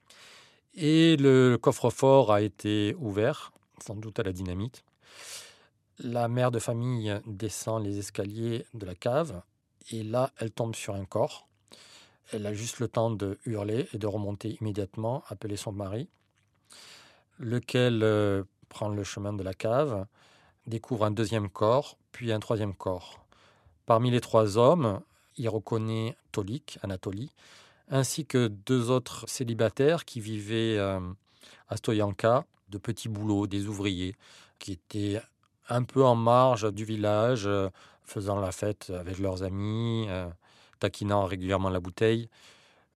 Et 0.74 1.16
le 1.16 1.56
coffre-fort 1.56 2.32
a 2.32 2.40
été 2.40 2.94
ouvert, 2.98 3.52
sans 3.84 3.94
doute 3.94 4.18
à 4.18 4.22
la 4.22 4.32
dynamite. 4.32 4.84
La 5.98 6.28
mère 6.28 6.50
de 6.50 6.58
famille 6.58 7.18
descend 7.26 7.82
les 7.84 7.98
escaliers 7.98 8.66
de 8.74 8.84
la 8.84 8.94
cave 8.94 9.42
et 9.90 10.02
là, 10.02 10.32
elle 10.38 10.50
tombe 10.50 10.74
sur 10.74 10.94
un 10.94 11.04
corps. 11.04 11.46
Elle 12.32 12.46
a 12.46 12.52
juste 12.52 12.80
le 12.80 12.88
temps 12.88 13.10
de 13.10 13.38
hurler 13.46 13.88
et 13.92 13.98
de 13.98 14.06
remonter 14.06 14.56
immédiatement, 14.60 15.22
appeler 15.28 15.56
son 15.56 15.72
mari 15.72 16.08
lequel 17.38 18.02
euh, 18.02 18.44
prend 18.68 18.88
le 18.88 19.04
chemin 19.04 19.32
de 19.32 19.42
la 19.42 19.54
cave, 19.54 20.06
découvre 20.66 21.04
un 21.04 21.10
deuxième 21.10 21.48
corps, 21.48 21.96
puis 22.12 22.32
un 22.32 22.40
troisième 22.40 22.74
corps. 22.74 23.24
Parmi 23.84 24.10
les 24.10 24.20
trois 24.20 24.58
hommes, 24.58 25.00
il 25.36 25.48
reconnaît 25.48 26.16
Tolik, 26.32 26.78
Anatolie, 26.82 27.32
ainsi 27.88 28.26
que 28.26 28.48
deux 28.48 28.90
autres 28.90 29.28
célibataires 29.28 30.04
qui 30.04 30.20
vivaient 30.20 30.76
euh, 30.78 31.00
à 31.68 31.76
Stoyanka, 31.76 32.44
de 32.68 32.78
petits 32.78 33.08
boulots, 33.08 33.46
des 33.46 33.68
ouvriers, 33.68 34.16
qui 34.58 34.72
étaient 34.72 35.20
un 35.68 35.84
peu 35.84 36.04
en 36.04 36.16
marge 36.16 36.72
du 36.72 36.84
village, 36.84 37.46
euh, 37.46 37.68
faisant 38.02 38.40
la 38.40 38.52
fête 38.52 38.90
avec 38.90 39.18
leurs 39.18 39.42
amis, 39.42 40.06
taquinant 40.78 41.24
régulièrement 41.24 41.70
la 41.70 41.80
bouteille. 41.80 42.28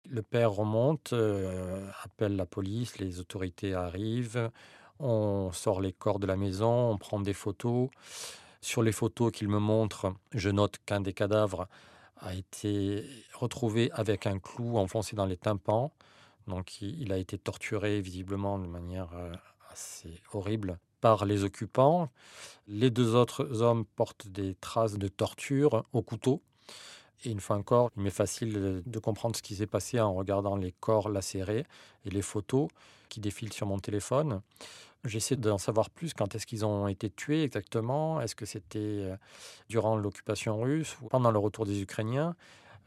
Le 0.09 0.21
père 0.21 0.51
remonte, 0.51 1.13
euh, 1.13 1.87
appelle 2.03 2.35
la 2.35 2.45
police, 2.45 2.97
les 2.97 3.19
autorités 3.19 3.73
arrivent, 3.73 4.51
on 4.99 5.51
sort 5.51 5.81
les 5.81 5.93
corps 5.93 6.19
de 6.19 6.27
la 6.27 6.35
maison, 6.35 6.91
on 6.91 6.97
prend 6.97 7.19
des 7.19 7.33
photos. 7.33 7.89
Sur 8.61 8.83
les 8.83 8.91
photos 8.91 9.31
qu'il 9.31 9.47
me 9.47 9.59
montre, 9.59 10.13
je 10.33 10.49
note 10.49 10.77
qu'un 10.85 11.01
des 11.01 11.13
cadavres 11.13 11.67
a 12.17 12.35
été 12.35 13.03
retrouvé 13.33 13.89
avec 13.93 14.27
un 14.27 14.37
clou 14.39 14.77
enfoncé 14.77 15.15
dans 15.15 15.25
les 15.25 15.37
tympans. 15.37 15.91
Donc 16.47 16.81
il 16.81 17.11
a 17.11 17.17
été 17.17 17.37
torturé 17.37 18.01
visiblement 18.01 18.59
de 18.59 18.67
manière 18.67 19.09
euh, 19.13 19.33
assez 19.71 20.21
horrible 20.33 20.79
par 20.99 21.25
les 21.25 21.43
occupants. 21.43 22.11
Les 22.67 22.89
deux 22.89 23.15
autres 23.15 23.61
hommes 23.61 23.85
portent 23.85 24.27
des 24.27 24.55
traces 24.55 24.97
de 24.97 25.07
torture 25.07 25.83
au 25.93 26.01
couteau. 26.01 26.41
Et 27.23 27.31
une 27.31 27.39
fois 27.39 27.55
encore, 27.55 27.91
il 27.95 28.03
m'est 28.03 28.09
facile 28.09 28.81
de 28.85 28.99
comprendre 28.99 29.35
ce 29.35 29.41
qui 29.41 29.55
s'est 29.55 29.67
passé 29.67 29.99
en 29.99 30.13
regardant 30.13 30.55
les 30.55 30.71
corps 30.71 31.09
lacérés 31.09 31.65
et 32.05 32.09
les 32.09 32.21
photos 32.21 32.67
qui 33.09 33.19
défilent 33.19 33.53
sur 33.53 33.67
mon 33.67 33.79
téléphone. 33.79 34.41
J'essaie 35.03 35.35
d'en 35.35 35.57
savoir 35.57 35.89
plus 35.89 36.13
quand 36.13 36.35
est-ce 36.35 36.45
qu'ils 36.45 36.63
ont 36.65 36.87
été 36.87 37.09
tués 37.09 37.43
exactement? 37.43 38.21
Est-ce 38.21 38.35
que 38.35 38.45
c'était 38.45 38.79
euh, 38.79 39.15
durant 39.67 39.95
l'occupation 39.95 40.59
russe 40.61 40.95
ou 41.01 41.07
pendant 41.07 41.31
le 41.31 41.39
retour 41.39 41.65
des 41.65 41.81
Ukrainiens? 41.81 42.35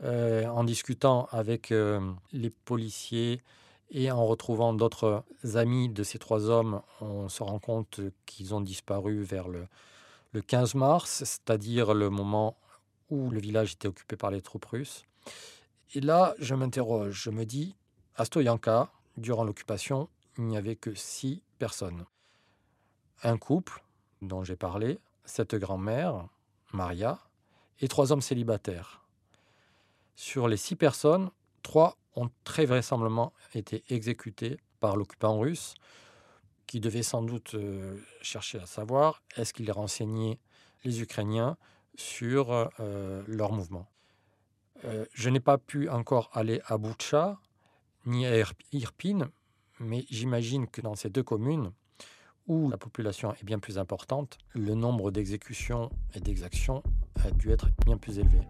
Euh, 0.02 0.46
En 0.46 0.64
discutant 0.64 1.28
avec 1.30 1.72
euh, 1.72 2.00
les 2.32 2.50
policiers 2.50 3.42
et 3.90 4.10
en 4.10 4.24
retrouvant 4.26 4.72
d'autres 4.74 5.24
amis 5.54 5.88
de 5.88 6.02
ces 6.02 6.18
trois 6.18 6.48
hommes, 6.48 6.82
on 7.00 7.28
se 7.28 7.42
rend 7.42 7.58
compte 7.58 8.00
qu'ils 8.26 8.54
ont 8.54 8.60
disparu 8.60 9.22
vers 9.22 9.48
le, 9.48 9.66
le 10.32 10.40
15 10.40 10.74
mars, 10.74 11.24
c'est-à-dire 11.24 11.94
le 11.94 12.10
moment 12.10 12.56
où 13.10 13.30
le 13.30 13.40
village 13.40 13.72
était 13.72 13.88
occupé 13.88 14.16
par 14.16 14.30
les 14.30 14.42
troupes 14.42 14.64
russes. 14.64 15.04
Et 15.94 16.00
là, 16.00 16.34
je 16.38 16.54
m'interroge, 16.54 17.22
je 17.22 17.30
me 17.30 17.44
dis, 17.44 17.76
à 18.16 18.24
Stoyanka, 18.24 18.90
durant 19.16 19.44
l'occupation, 19.44 20.08
il 20.38 20.44
n'y 20.44 20.56
avait 20.56 20.76
que 20.76 20.94
six 20.94 21.42
personnes. 21.58 22.04
Un 23.22 23.38
couple, 23.38 23.82
dont 24.22 24.44
j'ai 24.44 24.56
parlé, 24.56 24.98
cette 25.24 25.54
grand-mère, 25.54 26.28
Maria, 26.72 27.18
et 27.80 27.88
trois 27.88 28.12
hommes 28.12 28.20
célibataires. 28.20 29.04
Sur 30.16 30.48
les 30.48 30.56
six 30.56 30.76
personnes, 30.76 31.30
trois 31.62 31.96
ont 32.16 32.30
très 32.44 32.66
vraisemblablement 32.66 33.32
été 33.54 33.82
exécutés 33.88 34.58
par 34.80 34.96
l'occupant 34.96 35.38
russe, 35.38 35.74
qui 36.66 36.80
devait 36.80 37.02
sans 37.02 37.22
doute 37.22 37.54
euh, 37.54 37.96
chercher 38.22 38.58
à 38.58 38.66
savoir 38.66 39.22
est-ce 39.36 39.52
qu'il 39.52 39.70
renseignait 39.70 40.38
les 40.84 41.02
Ukrainiens 41.02 41.56
sur 41.96 42.70
euh, 42.80 43.22
leur 43.26 43.52
mouvement. 43.52 43.86
Euh, 44.84 45.06
je 45.12 45.30
n'ai 45.30 45.40
pas 45.40 45.58
pu 45.58 45.88
encore 45.88 46.30
aller 46.32 46.60
à 46.66 46.78
Boutcha 46.78 47.38
ni 48.06 48.26
à 48.26 48.44
Irpin, 48.72 49.30
mais 49.80 50.04
j'imagine 50.10 50.66
que 50.66 50.80
dans 50.80 50.94
ces 50.94 51.08
deux 51.08 51.22
communes, 51.22 51.72
où 52.46 52.68
la 52.68 52.76
population 52.76 53.32
est 53.34 53.44
bien 53.44 53.58
plus 53.58 53.78
importante, 53.78 54.36
le 54.52 54.74
nombre 54.74 55.10
d'exécutions 55.10 55.90
et 56.14 56.20
d'exactions 56.20 56.82
a 57.24 57.30
dû 57.30 57.50
être 57.50 57.68
bien 57.86 57.96
plus 57.96 58.18
élevé. 58.18 58.40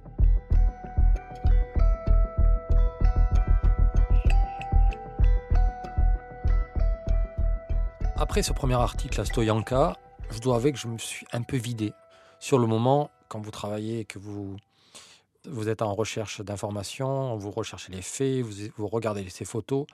Après 8.17 8.43
ce 8.43 8.53
premier 8.53 8.75
article 8.75 9.21
à 9.21 9.25
Stoyanka, 9.25 9.97
je 10.31 10.41
dois 10.41 10.57
avouer 10.57 10.73
que 10.73 10.79
je 10.79 10.89
me 10.89 10.99
suis 10.99 11.27
un 11.33 11.43
peu 11.43 11.57
vidé. 11.57 11.93
Sur 12.39 12.59
le 12.59 12.67
moment, 12.67 13.11
quand 13.35 13.41
vous 13.41 13.51
travaillez 13.51 13.99
et 13.99 14.05
que 14.05 14.21
vous, 14.21 14.57
vous 15.45 15.69
êtes 15.69 15.83
en 15.83 15.93
recherche 15.93 16.41
d'informations, 16.41 17.37
vous 17.37 17.51
recherchez 17.51 17.91
les 17.91 18.01
faits, 18.01 18.43
vous, 18.43 18.69
vous 18.77 18.87
regardez 18.87 19.29
ces 19.29 19.45
photos, 19.45 19.87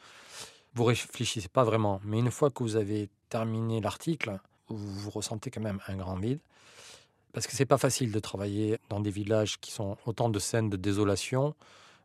vous 0.74 0.84
réfléchissez 0.84 1.48
pas 1.48 1.64
vraiment. 1.64 2.02
Mais 2.04 2.18
une 2.18 2.30
fois 2.30 2.50
que 2.50 2.62
vous 2.62 2.76
avez 2.76 3.08
terminé 3.30 3.80
l'article, 3.80 4.38
vous 4.68 5.08
ressentez 5.08 5.50
quand 5.50 5.62
même 5.62 5.80
un 5.88 5.96
grand 5.96 6.16
vide. 6.16 6.38
Parce 7.32 7.46
que 7.46 7.56
c'est 7.56 7.64
pas 7.64 7.78
facile 7.78 8.12
de 8.12 8.18
travailler 8.18 8.78
dans 8.90 9.00
des 9.00 9.10
villages 9.10 9.58
qui 9.58 9.70
sont 9.72 9.96
autant 10.04 10.28
de 10.28 10.38
scènes 10.38 10.68
de 10.68 10.76
désolation, 10.76 11.54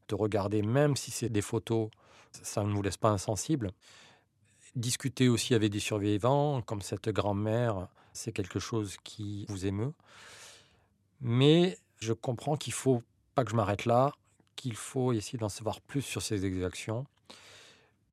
de 0.08 0.16
regarder, 0.16 0.62
même 0.62 0.96
si 0.96 1.12
c'est 1.12 1.28
des 1.28 1.42
photos, 1.42 1.90
ça 2.32 2.64
ne 2.64 2.72
vous 2.72 2.82
laisse 2.82 2.96
pas 2.96 3.10
insensible. 3.10 3.74
Discuter 4.78 5.28
aussi 5.28 5.54
avec 5.54 5.70
des 5.70 5.82
survivants, 5.82 6.62
comme 6.62 6.82
cette 6.82 7.10
grand-mère, 7.10 7.90
c'est 8.14 8.32
quelque 8.32 8.60
chose 8.60 8.96
qui 9.04 9.46
vous 9.50 9.66
émeut. 9.66 9.92
Mais 11.28 11.80
je 11.98 12.14
comprends 12.14 12.56
qu'il 12.56 12.72
faut 12.72 13.02
pas 13.34 13.44
que 13.44 13.50
je 13.50 13.56
m'arrête 13.56 13.86
là, 13.86 14.12
qu'il 14.56 14.76
faut 14.76 15.12
essayer 15.12 15.40
d'en 15.40 15.50
savoir 15.50 15.82
plus 15.82 16.04
sur 16.04 16.22
ces 16.22 16.46
exactions. 16.46 17.08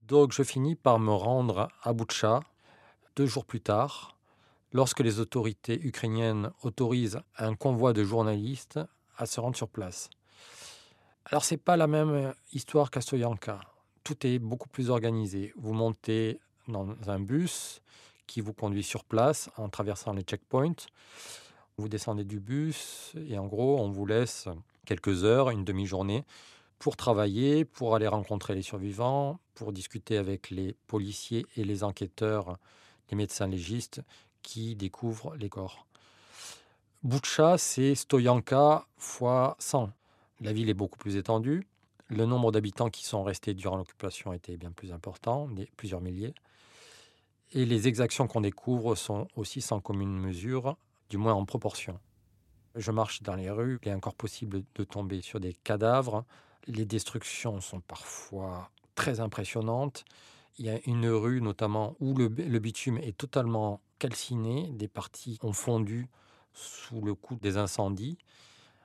Donc 0.04 0.32
je 0.32 0.42
finis 0.42 0.76
par 0.76 0.98
me 0.98 1.12
rendre 1.12 1.68
à 1.82 1.92
Boutcha 1.92 2.40
deux 3.14 3.26
jours 3.26 3.44
plus 3.44 3.60
tard, 3.60 4.16
lorsque 4.72 5.00
les 5.00 5.20
autorités 5.20 5.78
ukrainiennes 5.84 6.52
autorisent 6.62 7.20
un 7.36 7.54
convoi 7.54 7.92
de 7.92 8.02
journalistes 8.02 8.80
à 9.18 9.26
se 9.26 9.40
rendre 9.40 9.56
sur 9.58 9.68
place. 9.68 10.08
Alors 11.26 11.44
c'est 11.44 11.58
pas 11.58 11.76
la 11.76 11.86
même 11.86 12.32
histoire 12.54 12.90
qu'à 12.90 13.02
Soyanka. 13.02 13.60
Tout 14.04 14.26
est 14.26 14.38
beaucoup 14.38 14.70
plus 14.70 14.88
organisé. 14.88 15.52
Vous 15.56 15.74
montez 15.74 16.40
dans 16.66 16.96
un 17.08 17.20
bus 17.20 17.82
qui 18.26 18.40
vous 18.40 18.54
conduit 18.54 18.82
sur 18.82 19.04
place 19.04 19.50
en 19.58 19.68
traversant 19.68 20.14
les 20.14 20.22
checkpoints. 20.22 20.86
Vous 21.82 21.88
descendez 21.88 22.22
du 22.22 22.38
bus 22.38 23.12
et 23.28 23.36
en 23.38 23.46
gros, 23.48 23.80
on 23.80 23.90
vous 23.90 24.06
laisse 24.06 24.46
quelques 24.86 25.24
heures, 25.24 25.50
une 25.50 25.64
demi-journée, 25.64 26.24
pour 26.78 26.96
travailler, 26.96 27.64
pour 27.64 27.96
aller 27.96 28.06
rencontrer 28.06 28.54
les 28.54 28.62
survivants, 28.62 29.40
pour 29.56 29.72
discuter 29.72 30.16
avec 30.16 30.50
les 30.50 30.76
policiers 30.86 31.44
et 31.56 31.64
les 31.64 31.82
enquêteurs, 31.82 32.56
les 33.10 33.16
médecins 33.16 33.48
légistes 33.48 34.00
qui 34.44 34.76
découvrent 34.76 35.34
les 35.34 35.48
corps. 35.48 35.84
Boucha, 37.02 37.58
c'est 37.58 37.96
Stoyanka 37.96 38.86
fois 38.96 39.56
100. 39.58 39.90
La 40.40 40.52
ville 40.52 40.70
est 40.70 40.74
beaucoup 40.74 40.98
plus 40.98 41.16
étendue. 41.16 41.66
Le 42.06 42.26
nombre 42.26 42.52
d'habitants 42.52 42.90
qui 42.90 43.04
sont 43.04 43.24
restés 43.24 43.54
durant 43.54 43.76
l'occupation 43.76 44.32
était 44.32 44.56
bien 44.56 44.70
plus 44.70 44.92
important, 44.92 45.48
plusieurs 45.76 46.00
milliers. 46.00 46.34
Et 47.50 47.64
les 47.64 47.88
exactions 47.88 48.28
qu'on 48.28 48.40
découvre 48.40 48.94
sont 48.94 49.26
aussi 49.34 49.60
sans 49.60 49.80
commune 49.80 50.16
mesure, 50.16 50.76
du 51.12 51.18
moins 51.18 51.34
en 51.34 51.44
proportion. 51.44 52.00
Je 52.74 52.90
marche 52.90 53.22
dans 53.22 53.34
les 53.34 53.50
rues, 53.50 53.78
il 53.82 53.88
est 53.90 53.94
encore 53.94 54.14
possible 54.14 54.62
de 54.74 54.84
tomber 54.84 55.20
sur 55.20 55.40
des 55.40 55.52
cadavres. 55.52 56.24
Les 56.66 56.86
destructions 56.86 57.60
sont 57.60 57.80
parfois 57.80 58.70
très 58.94 59.20
impressionnantes. 59.20 60.06
Il 60.56 60.64
y 60.64 60.70
a 60.70 60.80
une 60.86 61.06
rue 61.06 61.42
notamment 61.42 61.96
où 62.00 62.14
le, 62.14 62.28
bitume 62.28 62.96
est 62.96 63.14
totalement 63.14 63.82
calciné, 63.98 64.70
des 64.72 64.88
parties 64.88 65.38
ont 65.42 65.52
fondu 65.52 66.08
sous 66.54 67.02
le 67.02 67.14
coup 67.14 67.36
des 67.36 67.58
incendies. 67.58 68.16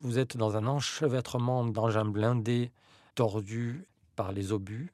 Vous 0.01 0.19
êtes 0.19 0.35
dans 0.35 0.57
un 0.57 0.67
enchevêtrement 0.67 1.63
d'engins 1.63 2.03
blindés 2.03 2.73
tordus 3.15 3.87
par 4.17 4.33
les 4.33 4.51
obus. 4.51 4.91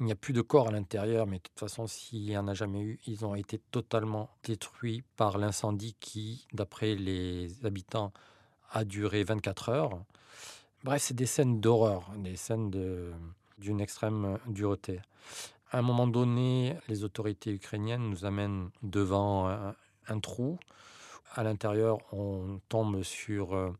Il 0.00 0.06
n'y 0.06 0.12
a 0.12 0.16
plus 0.16 0.32
de 0.32 0.40
corps 0.40 0.68
à 0.68 0.70
l'intérieur, 0.72 1.26
mais 1.26 1.36
de 1.36 1.42
toute 1.42 1.58
façon, 1.58 1.86
s'il 1.86 2.24
n'y 2.24 2.36
en 2.36 2.48
a 2.48 2.54
jamais 2.54 2.80
eu, 2.80 2.98
ils 3.06 3.24
ont 3.24 3.36
été 3.36 3.58
totalement 3.58 4.28
détruits 4.42 5.04
par 5.16 5.38
l'incendie 5.38 5.94
qui, 6.00 6.48
d'après 6.52 6.96
les 6.96 7.64
habitants, 7.64 8.12
a 8.72 8.84
duré 8.84 9.22
24 9.22 9.68
heures. 9.68 10.04
Bref, 10.82 11.00
c'est 11.00 11.14
des 11.14 11.26
scènes 11.26 11.60
d'horreur, 11.60 12.10
des 12.16 12.34
scènes 12.34 12.70
d'une 13.58 13.80
extrême 13.80 14.38
dureté. 14.48 15.00
À 15.70 15.78
un 15.78 15.82
moment 15.82 16.08
donné, 16.08 16.76
les 16.88 17.04
autorités 17.04 17.52
ukrainiennes 17.52 18.10
nous 18.10 18.24
amènent 18.24 18.70
devant 18.82 19.48
un, 19.48 20.20
trou. 20.20 20.58
À 21.34 21.44
l'intérieur, 21.44 21.98
on 22.12 22.60
tombe 22.68 23.02
sur 23.02 23.54
euh, 23.54 23.70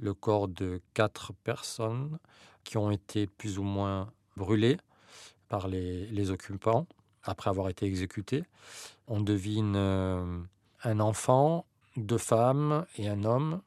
le 0.00 0.14
corps 0.14 0.48
de 0.48 0.80
quatre 0.94 1.32
personnes 1.44 2.18
qui 2.64 2.78
ont 2.78 2.90
été 2.90 3.26
plus 3.26 3.58
ou 3.58 3.62
moins 3.62 4.10
brûlées 4.36 4.78
par 5.48 5.68
les, 5.68 6.30
occupants 6.30 6.86
après 7.22 7.50
avoir 7.50 7.68
été 7.68 7.86
exécutés. 7.86 8.44
On 9.08 9.20
devine 9.20 9.74
euh, 9.76 10.40
un 10.84 11.00
enfant, 11.00 11.66
deux 11.96 12.18
femmes 12.18 12.86
et 12.96 13.08
un 13.08 13.24
homme 13.24 13.60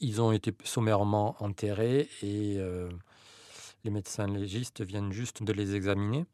ils 0.00 0.20
ont 0.20 0.32
été 0.32 0.54
sommairement 0.64 1.36
enterrés 1.40 2.08
et 2.22 2.56
euh, 2.58 2.90
les 3.84 3.90
médecins 3.90 4.26
légistes 4.26 4.82
viennent 4.82 5.12
juste 5.12 5.42
de 5.42 5.52
les 5.52 5.74
examiner. 5.74 6.24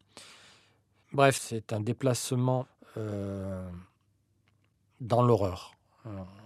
Bref, 1.12 1.38
c'est 1.40 1.72
un 1.72 1.80
déplacement 1.80 2.66
euh, 2.96 3.68
dans 5.00 5.22
l'horreur. 5.22 5.72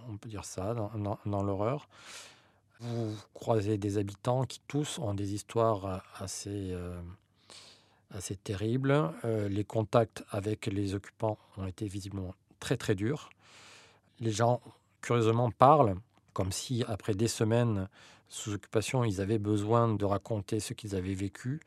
On 0.09 0.17
peut 0.17 0.29
dire 0.29 0.43
ça, 0.43 0.73
dans, 0.73 1.43
l'horreur. 1.43 1.87
Vous 2.79 3.15
croisez 3.35 3.77
des 3.77 3.99
habitants 3.99 4.45
qui 4.45 4.59
tous 4.67 4.97
ont 4.97 5.13
des 5.13 5.35
histoires 5.35 6.03
assez, 6.15 6.75
assez 8.13 8.35
terribles. 8.35 9.11
les 9.23 9.63
contacts 9.63 10.23
avec 10.29 10.65
les 10.67 10.95
occupants 10.95 11.37
ont 11.57 11.65
été 11.65 11.87
visiblement 11.87 12.35
très 12.59 12.77
très 12.77 12.95
durs. 12.95 13.29
Les 14.19 14.31
gens, 14.31 14.61
curieusement, 15.01 15.51
parlent 15.51 15.95
comme 16.33 16.51
si 16.51 16.83
après 16.87 17.13
des 17.13 17.27
semaines 17.27 17.89
sous 18.29 18.53
occupation, 18.53 19.03
ils 19.03 19.19
avaient 19.19 19.39
besoin 19.39 19.93
de 19.93 20.05
raconter 20.05 20.59
ce 20.59 20.73
qu'ils 20.73 20.95
avaient 20.95 21.13
vécu. 21.13 21.59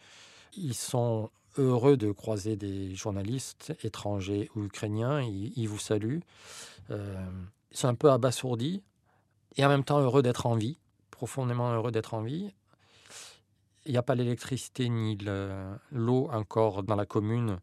Ils 0.57 0.75
sont 0.75 1.31
heureux 1.59 1.97
de 1.97 2.11
croiser 2.11 2.57
des 2.57 2.95
journalistes 2.95 3.75
étrangers 3.83 4.51
ou 4.57 4.65
ukrainiens, 4.65 5.21
ils, 5.21 5.67
vous 5.69 5.79
saluent. 5.79 6.23
Euh, 6.91 7.23
ils 7.71 7.77
sont 7.77 7.89
un 7.89 7.95
peu 7.95 8.11
abasourdis 8.11 8.83
et 9.57 9.65
en 9.65 9.69
même 9.69 9.85
temps 9.85 10.01
heureux 10.01 10.23
d'être 10.23 10.47
en 10.47 10.55
vie, 10.55 10.79
profondément 11.11 11.73
heureux 11.73 11.93
d'être 11.93 12.15
en 12.15 12.23
vie. 12.23 12.53
Il 13.87 13.93
n'y 13.93 13.99
a 13.99 14.03
pas 14.03 14.15
l'électricité 14.15 14.89
ni 14.89 15.19
l'eau 15.93 16.29
encore 16.33 16.83
dans 16.83 16.97
la 16.97 17.07
commune, 17.07 17.59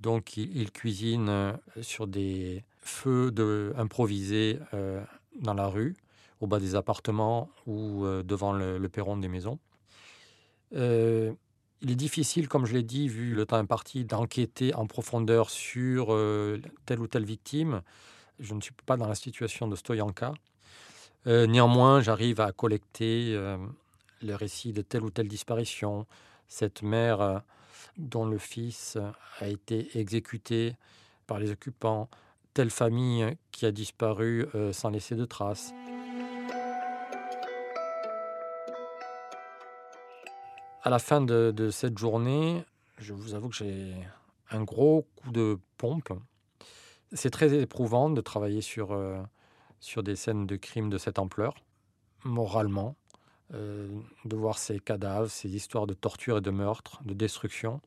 donc 0.00 0.36
ils, 0.36 0.70
cuisinent 0.70 1.58
sur 1.80 2.06
des 2.06 2.64
feux 2.78 3.32
improvisés 3.76 4.60
euh, 4.74 5.02
dans 5.40 5.54
la 5.54 5.66
rue 5.66 5.96
au 6.40 6.46
bas 6.46 6.58
des 6.58 6.74
appartements 6.74 7.48
ou 7.66 8.04
euh, 8.04 8.22
devant 8.22 8.52
le, 8.52 8.88
perron 8.88 9.16
des 9.16 9.28
maisons. 9.28 9.58
Euh, 10.74 11.32
il 11.82 11.90
est 11.90 11.96
difficile, 11.96 12.48
comme 12.48 12.66
je 12.66 12.74
l'ai 12.74 12.82
dit, 12.82 13.08
vu 13.08 13.34
le 13.34 13.46
temps 13.46 13.56
imparti, 13.56 14.04
d'enquêter 14.04 14.74
en 14.74 14.86
profondeur 14.86 15.50
sur 15.50 16.12
euh, 16.12 16.60
telle 16.84 17.00
ou 17.00 17.06
telle 17.06 17.24
victime. 17.24 17.82
Je 18.38 18.54
ne 18.54 18.60
suis 18.60 18.72
pas 18.84 18.96
dans 18.96 19.08
la 19.08 19.14
situation 19.14 19.68
de 19.68 19.76
Stoyanka. 19.76 20.34
néanmoins, 21.26 22.00
j'arrive 22.00 22.40
à 22.40 22.52
collecter 22.52 23.34
le 24.22 24.34
récit 24.34 24.72
de 24.72 24.82
telle 24.82 25.04
ou 25.04 25.10
telle 25.10 25.28
disparition. 25.28 26.06
Cette 26.48 26.82
mère 26.82 27.42
dont 27.96 28.26
le 28.26 28.38
fils 28.38 28.98
a 29.40 29.48
été 29.48 29.98
exécuté 29.98 30.76
par 31.26 31.38
les 31.38 31.50
occupants, 31.50 32.08
telle 32.54 32.70
famille 32.70 33.36
qui 33.50 33.66
a 33.66 33.72
disparu 33.72 34.46
sans 34.72 34.90
laisser 34.90 35.16
de 35.16 35.24
traces. 35.24 35.72
à 40.86 40.88
la 40.88 41.00
fin 41.00 41.20
de, 41.20 41.68
cette 41.72 41.98
journée, 41.98 42.64
je 42.98 43.12
vous 43.12 43.34
avoue 43.34 43.48
que 43.48 43.56
j'ai 43.56 43.92
un 44.52 44.62
gros 44.62 45.04
coup 45.16 45.32
de 45.32 45.58
pompe. 45.78 46.12
C'est 47.12 47.30
très 47.30 47.52
éprouvant 47.60 48.08
de 48.08 48.20
travailler 48.20 48.60
sur, 48.60 48.92
euh, 48.92 49.20
sur 49.80 50.04
des 50.04 50.14
scènes 50.14 50.46
de 50.46 50.54
crimes 50.54 50.88
de 50.88 50.96
cette 50.96 51.18
ampleur, 51.18 51.56
moralement, 52.22 52.94
euh, 52.94 53.05
de 53.52 54.36
voir 54.36 54.58
ces 54.58 54.80
cadavres, 54.80 55.30
ces 55.30 55.54
histoires 55.54 55.86
de 55.86 55.94
torture 55.94 56.38
et 56.38 56.40
de 56.40 56.50
meurtre, 56.50 57.00
de 57.04 57.14
destruction. 57.14 57.80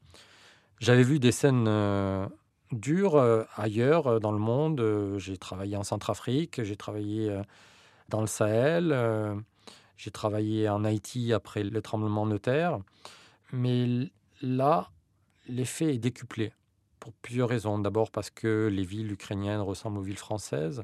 J'avais 0.80 1.04
vu 1.04 1.19
des 1.19 1.34
scènes 1.34 1.67
euh, 1.67 2.26
dures 2.72 3.22
ailleurs 3.56 4.19
dans 4.19 4.32
le 4.32 4.39
monde. 4.39 5.17
j'ai 5.17 5.38
travaillé 5.38 5.76
en 5.76 5.84
Centrafrique, 5.84 6.63
j'ai 6.63 6.78
travaillé 6.78 7.41
dans 8.08 8.22
le 8.22 8.28
Sahel. 8.28 8.93
J'ai 10.00 10.12
travaillé 10.12 10.69
en 10.69 10.86
Haïti 10.86 11.34
après 11.34 11.62
le 11.62 11.82
tremblement 11.82 12.26
de 12.26 12.38
terre. 12.38 12.80
Mais 13.52 14.10
là, 14.41 14.91
l'effet 15.50 15.93
est 15.93 15.98
décuplé 15.98 16.54
pour 17.02 17.12
plusieurs 17.12 17.50
raisons. 17.50 17.78
D'abord 17.80 18.10
parce 18.10 18.30
que 18.30 18.69
les 18.72 18.86
villes 18.86 19.12
ukrainiennes 19.12 19.60
ressemblent 19.60 19.98
aux 19.98 20.04
villes 20.04 20.17
françaises, 20.17 20.84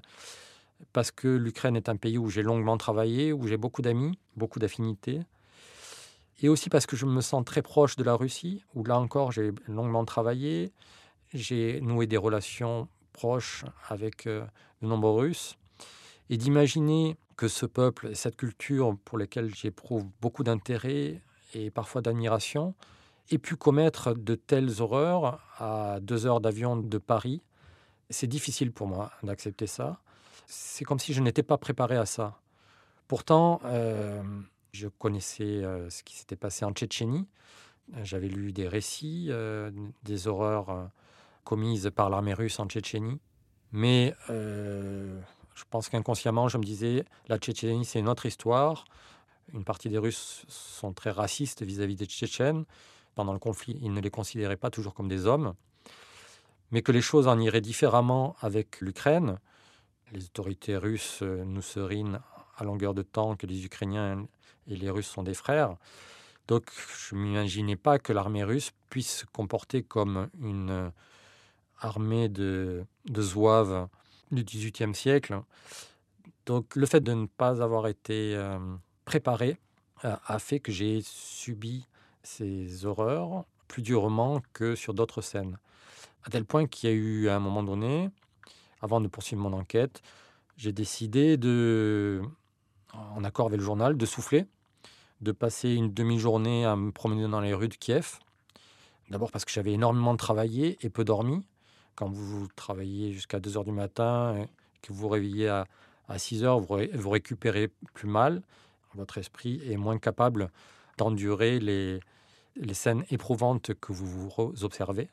parce 0.93 1.11
que 1.11 1.27
l'Ukraine 1.27 1.75
est 1.75 1.89
un 1.89 1.95
pays 1.95 2.17
où 2.17 2.29
j'ai 2.29 2.43
longuement 2.43 2.77
travaillé, 2.77 3.33
où 3.33 3.47
j'ai 3.47 3.57
beaucoup 3.57 3.81
d'amis, 3.81 4.17
beaucoup 4.35 4.59
d'affinités, 4.59 5.21
et 6.41 6.49
aussi 6.49 6.69
parce 6.69 6.85
que 6.85 6.95
je 6.95 7.05
me 7.05 7.21
sens 7.21 7.43
très 7.45 7.61
proche 7.61 7.95
de 7.95 8.03
la 8.03 8.13
Russie, 8.13 8.63
où 8.73 8.83
là 8.83 8.99
encore 8.99 9.31
j'ai 9.31 9.51
longuement 9.67 10.05
travaillé, 10.05 10.71
j'ai 11.33 11.81
noué 11.81 12.07
des 12.07 12.17
relations 12.17 12.87
proches 13.13 13.65
avec 13.89 14.27
euh, 14.27 14.45
de 14.81 14.87
nombreux 14.87 15.21
Russes, 15.21 15.57
et 16.29 16.37
d'imaginer 16.37 17.17
que 17.37 17.47
ce 17.47 17.65
peuple 17.65 18.07
et 18.07 18.15
cette 18.15 18.35
culture 18.35 18.97
pour 19.05 19.17
lesquels 19.17 19.53
j'éprouve 19.53 20.05
beaucoup 20.21 20.43
d'intérêt 20.43 21.21
et 21.53 21.69
parfois 21.69 22.01
d'admiration 22.01 22.73
aient 23.31 23.37
pu 23.37 23.55
commettre 23.55 24.13
de 24.13 24.35
telles 24.35 24.81
horreurs 24.81 25.39
à 25.57 25.99
deux 26.01 26.25
heures 26.25 26.41
d'avion 26.41 26.77
de 26.77 26.97
Paris. 26.97 27.41
C'est 28.09 28.27
difficile 28.27 28.71
pour 28.71 28.87
moi 28.87 29.11
d'accepter 29.23 29.67
ça. 29.67 29.99
C'est 30.47 30.85
comme 30.85 30.99
si 30.99 31.13
je 31.13 31.21
n'étais 31.21 31.43
pas 31.43 31.57
préparé 31.57 31.97
à 31.97 32.05
ça. 32.05 32.39
Pourtant, 33.07 33.61
euh, 33.65 34.21
je 34.71 34.87
connaissais 34.87 35.43
euh, 35.43 35.89
ce 35.89 36.03
qui 36.03 36.15
s'était 36.15 36.35
passé 36.35 36.65
en 36.65 36.71
Tchétchénie. 36.71 37.27
J'avais 38.01 38.29
lu 38.29 38.51
des 38.51 38.67
récits, 38.67 39.27
euh, 39.29 39.69
des 40.03 40.27
horreurs 40.27 40.89
commises 41.43 41.91
par 41.95 42.09
l'armée 42.09 42.33
russe 42.33 42.59
en 42.59 42.65
Tchétchénie. 42.65 43.19
Mais 43.71 44.15
je 44.29 45.63
pense 45.69 45.89
qu'inconsciemment, 45.89 46.47
je 46.47 46.57
me 46.57 46.63
disais, 46.63 47.05
la 47.27 47.37
Tchétchénie, 47.37 47.85
c'est 47.85 47.99
une 47.99 48.09
autre 48.09 48.25
histoire. 48.25 48.85
Une 49.53 49.63
partie 49.63 49.89
des 49.89 49.97
Russes 49.97 50.45
sont 50.47 50.93
très 50.93 51.11
racistes 51.11 51.61
vis-à-vis 51.61 51.95
des 51.95 52.05
Tchétchènes. 52.05 52.65
Pendant 53.13 53.33
le 53.33 53.39
conflit, 53.39 53.77
ils 53.81 53.93
ne 53.93 54.01
les 54.01 54.09
considéraient 54.09 54.57
pas 54.57 54.71
toujours 54.71 54.93
comme 54.93 55.07
des 55.07 55.25
hommes. 55.25 55.53
Mais 56.71 56.81
que 56.81 56.91
les 56.91 57.01
choses 57.01 57.27
en 57.27 57.39
iraient 57.39 57.61
différemment 57.61 58.35
avec 58.41 58.81
l'Ukraine. 58.81 59.39
Les 60.11 60.25
autorités 60.25 60.77
russes 60.77 61.21
nous 61.21 61.61
serinent 61.61 62.19
à 62.57 62.63
longueur 62.63 62.93
de 62.93 63.01
temps 63.01 63.35
que 63.35 63.47
les 63.47 63.65
Ukrainiens 63.65 64.27
et 64.67 64.75
les 64.75 64.89
Russes 64.89 65.07
sont 65.07 65.23
des 65.23 65.33
frères. 65.33 65.75
Donc 66.47 66.71
je 66.97 67.15
ne 67.15 67.21
m'imaginais 67.21 67.75
pas 67.75 67.97
que 67.99 68.13
l'armée 68.13 68.43
russe 68.43 68.71
puisse 68.89 69.19
se 69.19 69.25
comporter 69.25 69.83
comme 69.83 70.29
une 70.39 70.91
armée 71.79 72.29
de, 72.29 72.85
de 73.05 73.21
zouaves 73.21 73.87
du 74.31 74.43
XVIIIe 74.43 74.93
siècle. 74.93 75.41
Donc 76.45 76.75
le 76.75 76.85
fait 76.85 77.01
de 77.01 77.13
ne 77.13 77.25
pas 77.25 77.61
avoir 77.61 77.87
été 77.87 78.35
euh, 78.35 78.59
préparé 79.05 79.57
euh, 80.03 80.15
a 80.25 80.39
fait 80.39 80.59
que 80.59 80.71
j'ai 80.71 81.01
subi 81.03 81.87
ces 82.23 82.85
horreurs 82.85 83.45
plus 83.67 83.81
durement 83.81 84.41
que 84.53 84.75
sur 84.75 84.93
d'autres 84.93 85.21
scènes. 85.21 85.57
À 86.23 86.29
tel 86.29 86.45
point 86.45 86.67
qu'il 86.67 86.89
y 86.89 86.93
a 86.93 86.95
eu 86.95 87.29
à 87.29 87.35
un 87.35 87.39
moment 87.39 87.63
donné, 87.63 88.09
avant 88.85 89.01
de 89.01 89.07
poursuivre 89.07 89.41
mon 89.41 89.53
enquête, 89.53 90.03
j'ai 90.57 90.71
décidé 90.71 91.37
de, 91.37 92.21
en 92.93 93.23
accord 93.23 93.47
avec 93.47 93.59
le 93.59 93.65
journal, 93.65 93.97
de 93.97 94.05
souffler, 94.05 94.45
de 95.21 95.31
passer 95.31 95.73
une 95.73 95.91
demi-journée 95.91 96.65
à 96.65 96.75
me 96.75 96.91
promener 96.91 97.27
dans 97.27 97.41
les 97.41 97.55
rues 97.55 97.67
de 97.67 97.73
Kiev. 97.73 98.19
D'abord 99.09 99.31
parce 99.31 99.43
que 99.43 99.51
j'avais 99.51 99.73
énormément 99.73 100.15
travaillé 100.15 100.77
et 100.81 100.89
peu 100.89 101.03
dormi 101.03 101.43
quand 101.95 102.09
vous 102.09 102.47
travaillez 102.55 103.11
jusqu'à 103.11 103.39
2 103.39 103.57
heures 103.57 103.63
du 103.63 103.71
matin, 103.71 104.45
que 104.83 104.93
vous 104.93 104.99
vous 104.99 105.09
réveillez 105.09 105.47
à, 105.47 105.65
à 106.07 106.19
6 106.19 106.43
heures, 106.43 106.59
vous, 106.59 106.77
vous, 106.93 107.09
récupérez 107.09 107.71
plus 107.93 108.07
mal. 108.07 108.43
Votre 108.93 109.17
esprit 109.17 109.61
est 109.67 109.77
moins 109.77 109.97
capable 109.97 110.51
d'endurer 110.97 111.59
les, 111.59 111.99
scènes 112.73 113.03
éprouvantes 113.09 113.73
que 113.73 113.93
vous 113.93 114.31
observez. 114.61 115.09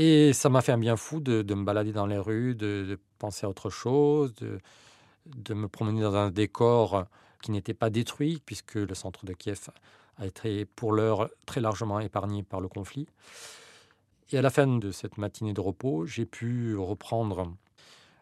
Et 0.00 0.32
ça 0.32 0.48
m'a 0.48 0.60
fait 0.60 0.70
un 0.70 0.78
bien 0.78 0.96
fou 0.96 1.18
de, 1.18 1.42
me 1.54 1.64
balader 1.64 1.90
dans 1.90 2.06
les 2.06 2.18
rues, 2.18 2.54
de, 2.54 3.00
penser 3.18 3.46
à 3.46 3.48
autre 3.48 3.68
chose, 3.68 4.32
de, 4.36 4.60
de, 5.26 5.54
me 5.54 5.66
promener 5.66 6.02
dans 6.02 6.14
un 6.14 6.30
décor 6.30 7.06
qui 7.42 7.50
n'était 7.50 7.74
pas 7.74 7.90
détruit, 7.90 8.40
puisque 8.46 8.76
le 8.76 8.94
centre 8.94 9.26
de 9.26 9.32
Kiev 9.32 9.70
a 10.16 10.26
été 10.26 10.66
pour 10.66 10.92
l'heure 10.92 11.28
très 11.46 11.60
largement 11.60 11.98
épargné 11.98 12.44
par 12.44 12.60
le 12.60 12.68
conflit. 12.68 13.08
Et 14.30 14.38
à 14.38 14.42
la 14.42 14.50
fin 14.50 14.68
de 14.68 14.92
cette 14.92 15.18
matinée 15.18 15.52
de 15.52 15.60
repos, 15.60 16.06
j'ai 16.06 16.26
pu 16.26 16.76
reprendre 16.76 17.52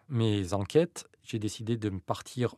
mes 0.09 0.55
enquêtes. 0.55 1.07
J'ai 1.25 1.39
décidé 1.39 1.77
de 1.77 1.91
partir 1.91 2.55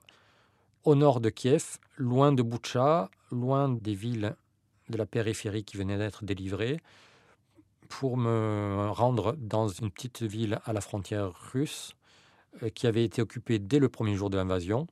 au 0.84 0.94
nord 0.94 1.18
de 1.18 1.30
Kiev, 1.30 1.78
loin 1.96 2.30
de 2.30 2.42
Boutcha, 2.42 3.10
loin 3.32 3.68
des 3.68 3.94
villes 3.94 4.36
de 4.90 4.96
la 4.96 5.06
périphérie 5.06 5.64
qui 5.64 5.76
venaient 5.76 5.98
d'être 5.98 6.24
délivrées, 6.24 6.78
pour 7.88 8.16
me 8.16 8.88
rendre 8.90 9.34
dans 9.38 9.68
une 9.68 9.90
petite 9.90 10.22
ville 10.22 10.60
à 10.64 10.72
la 10.72 10.80
frontière 10.80 11.32
russe 11.52 11.92
euh, 12.62 12.68
qui 12.68 12.86
avait 12.86 13.04
été 13.04 13.22
occupée 13.22 13.58
dès 13.58 13.78
le 13.78 13.88
premier 13.88 14.14
jour 14.14 14.30
de 14.30 14.36
l'invasion, 14.36 14.86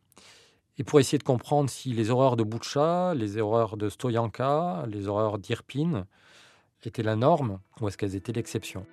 et 0.78 0.84
pour 0.84 1.00
essayer 1.00 1.18
de 1.18 1.22
comprendre 1.22 1.70
si 1.70 1.92
les 1.92 2.10
horreurs 2.10 2.36
de 2.36 2.42
Boutcha, 2.42 3.14
les 3.14 3.38
horreurs 3.38 3.76
de 3.78 3.88
Stoyanka, 3.88 4.84
les 4.88 5.08
horreurs 5.08 5.38
d'Irpin 5.38 6.06
étaient 6.84 7.02
la 7.02 7.16
norme 7.16 7.60
ou 7.80 7.88
est-ce 7.88 7.96
qu'elles 7.96 8.14
étaient 8.14 8.32
l'exception. 8.32 8.86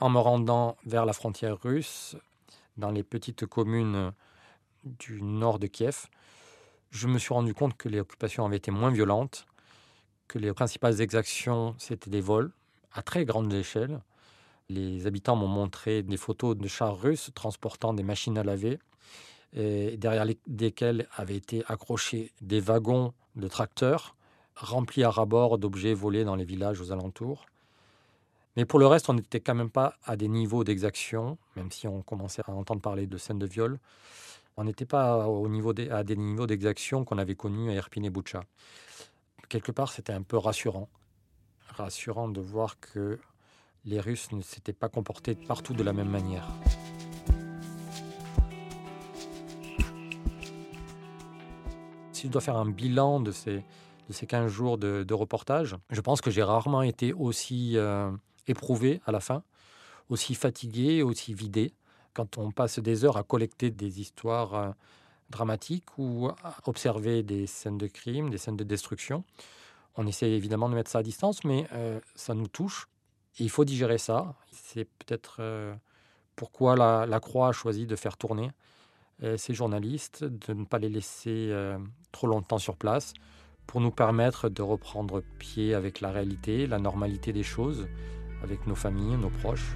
En 0.00 0.10
me 0.10 0.18
rendant 0.18 0.76
vers 0.84 1.06
la 1.06 1.12
frontière 1.12 1.56
russe, 1.62 2.16
dans 2.76 2.90
les 2.90 3.02
petites 3.02 3.46
communes 3.46 4.12
du 4.84 5.22
nord 5.22 5.58
de 5.58 5.66
Kiev, 5.66 6.06
je 6.90 7.08
me 7.08 7.18
suis 7.18 7.32
rendu 7.32 7.54
compte 7.54 7.76
que 7.76 7.88
les 7.88 8.00
occupations 8.00 8.44
avaient 8.44 8.56
été 8.56 8.70
moins 8.70 8.90
violentes, 8.90 9.46
que 10.28 10.38
les 10.38 10.52
principales 10.52 11.00
exactions, 11.00 11.74
c'était 11.78 12.10
des 12.10 12.20
vols 12.20 12.52
à 12.92 13.02
très 13.02 13.24
grande 13.24 13.52
échelle, 13.52 14.00
les 14.68 15.06
habitants 15.06 15.36
m'ont 15.36 15.48
montré 15.48 16.02
des 16.02 16.16
photos 16.16 16.56
de 16.56 16.68
chars 16.68 17.00
russes 17.00 17.30
transportant 17.34 17.94
des 17.94 18.02
machines 18.02 18.38
à 18.38 18.44
laver, 18.44 18.78
derrière 19.54 20.24
lesquelles 20.24 21.06
avaient 21.16 21.36
été 21.36 21.62
accrochés 21.68 22.32
des 22.40 22.60
wagons 22.60 23.12
de 23.36 23.48
tracteurs 23.48 24.16
remplis 24.54 25.02
à 25.02 25.10
ras-bord 25.10 25.58
d'objets 25.58 25.94
volés 25.94 26.24
dans 26.24 26.36
les 26.36 26.44
villages 26.44 26.80
aux 26.80 26.92
alentours. 26.92 27.46
Mais 28.56 28.66
pour 28.66 28.78
le 28.78 28.86
reste, 28.86 29.08
on 29.08 29.14
n'était 29.14 29.40
quand 29.40 29.54
même 29.54 29.70
pas 29.70 29.94
à 30.04 30.16
des 30.16 30.28
niveaux 30.28 30.62
d'exaction, 30.62 31.38
même 31.56 31.70
si 31.70 31.88
on 31.88 32.02
commençait 32.02 32.42
à 32.46 32.50
entendre 32.50 32.82
parler 32.82 33.06
de 33.06 33.16
scènes 33.16 33.38
de 33.38 33.46
viol. 33.46 33.78
On 34.58 34.64
n'était 34.64 34.84
pas 34.84 35.26
au 35.28 35.48
niveau 35.48 35.72
à 35.90 36.04
des 36.04 36.16
niveaux 36.16 36.46
d'exaction 36.46 37.04
qu'on 37.04 37.16
avait 37.16 37.34
connus 37.34 37.70
à 37.70 37.74
Irpin 37.74 38.02
et 38.02 38.10
Boucha. 38.10 38.44
Quelque 39.48 39.72
part, 39.72 39.90
c'était 39.90 40.12
un 40.12 40.22
peu 40.22 40.36
rassurant. 40.36 40.90
Rassurant 41.68 42.28
de 42.28 42.40
voir 42.40 42.78
que 42.78 43.18
les 43.86 44.00
Russes 44.00 44.30
ne 44.32 44.42
s'étaient 44.42 44.74
pas 44.74 44.90
comportés 44.90 45.34
partout 45.34 45.72
de 45.72 45.82
la 45.82 45.94
même 45.94 46.10
manière. 46.10 46.46
Si 52.12 52.26
je 52.26 52.32
dois 52.32 52.42
faire 52.42 52.56
un 52.56 52.70
bilan 52.70 53.20
de 53.20 53.32
ces, 53.32 53.64
de 54.08 54.12
ces 54.12 54.26
15 54.26 54.52
jours 54.52 54.76
de, 54.76 55.02
de, 55.02 55.14
reportage, 55.14 55.76
je 55.90 56.00
pense 56.02 56.20
que 56.20 56.30
j'ai 56.30 56.42
rarement 56.42 56.82
été 56.82 57.12
aussi 57.12 57.76
euh, 57.76 58.12
éprouvé 58.46 59.00
à 59.06 59.12
la 59.12 59.20
fin, 59.20 59.42
aussi 60.08 60.34
fatigué, 60.34 61.02
aussi 61.02 61.34
vidé, 61.34 61.74
quand 62.14 62.38
on 62.38 62.50
passe 62.50 62.78
des 62.78 63.04
heures 63.04 63.16
à 63.16 63.22
collecter 63.22 63.70
des 63.70 64.00
histoires 64.00 64.54
euh, 64.54 64.70
dramatiques 65.30 65.98
ou 65.98 66.28
à 66.28 66.56
observer 66.66 67.22
des 67.22 67.46
scènes 67.46 67.78
de 67.78 67.86
crime, 67.86 68.30
des 68.30 68.38
scènes 68.38 68.56
de 68.56 68.64
destruction. 68.64 69.24
On 69.96 70.06
essaie 70.06 70.30
évidemment 70.30 70.68
de 70.68 70.74
mettre 70.74 70.90
ça 70.90 70.98
à 70.98 71.02
distance, 71.02 71.44
mais 71.44 71.66
euh, 71.72 72.00
ça 72.14 72.34
nous 72.34 72.48
touche 72.48 72.88
il 73.38 73.48
faut 73.48 73.64
digérer 73.64 73.96
ça. 73.96 74.34
C'est 74.50 74.84
peut-être 74.84 75.38
euh, 75.40 75.74
pourquoi 76.36 76.76
la, 76.76 77.06
la, 77.06 77.18
Croix 77.18 77.48
a 77.48 77.52
choisi 77.52 77.86
de 77.86 77.96
faire 77.96 78.18
tourner 78.18 78.50
ces 79.36 79.54
journalistes, 79.54 80.24
de 80.24 80.52
ne 80.52 80.64
pas 80.64 80.78
les 80.78 80.88
laisser 80.88 81.54
trop 82.10 82.26
longtemps 82.26 82.58
sur 82.58 82.76
place, 82.76 83.14
pour 83.68 83.80
nous 83.80 83.92
permettre 83.92 84.48
de 84.48 84.62
reprendre 84.62 85.22
pied 85.38 85.74
avec 85.74 86.00
la 86.00 86.10
réalité, 86.10 86.66
la 86.66 86.78
normalité 86.78 87.32
des 87.32 87.44
choses, 87.44 87.86
avec 88.42 88.66
nos 88.66 88.74
familles, 88.74 89.16
nos 89.16 89.30
proches. 89.30 89.74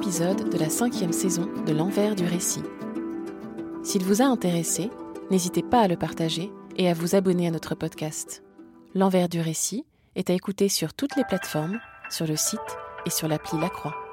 De 0.00 0.58
la 0.58 0.70
cinquième 0.70 1.12
saison 1.12 1.46
de 1.66 1.72
L'envers 1.72 2.14
du 2.14 2.24
récit. 2.24 2.62
S'il 3.82 4.02
vous 4.02 4.22
a 4.22 4.24
intéressé, 4.24 4.88
n'hésitez 5.30 5.62
pas 5.62 5.80
à 5.80 5.88
le 5.88 5.96
partager 5.96 6.50
et 6.78 6.88
à 6.88 6.94
vous 6.94 7.16
abonner 7.16 7.46
à 7.46 7.50
notre 7.50 7.74
podcast. 7.74 8.42
L'envers 8.94 9.28
du 9.28 9.40
récit 9.40 9.84
est 10.16 10.30
à 10.30 10.32
écouter 10.32 10.70
sur 10.70 10.94
toutes 10.94 11.16
les 11.16 11.24
plateformes, 11.24 11.80
sur 12.08 12.26
le 12.26 12.36
site 12.36 12.60
et 13.04 13.10
sur 13.10 13.28
l'appli 13.28 13.60
La 13.60 13.68
Croix. 13.68 14.09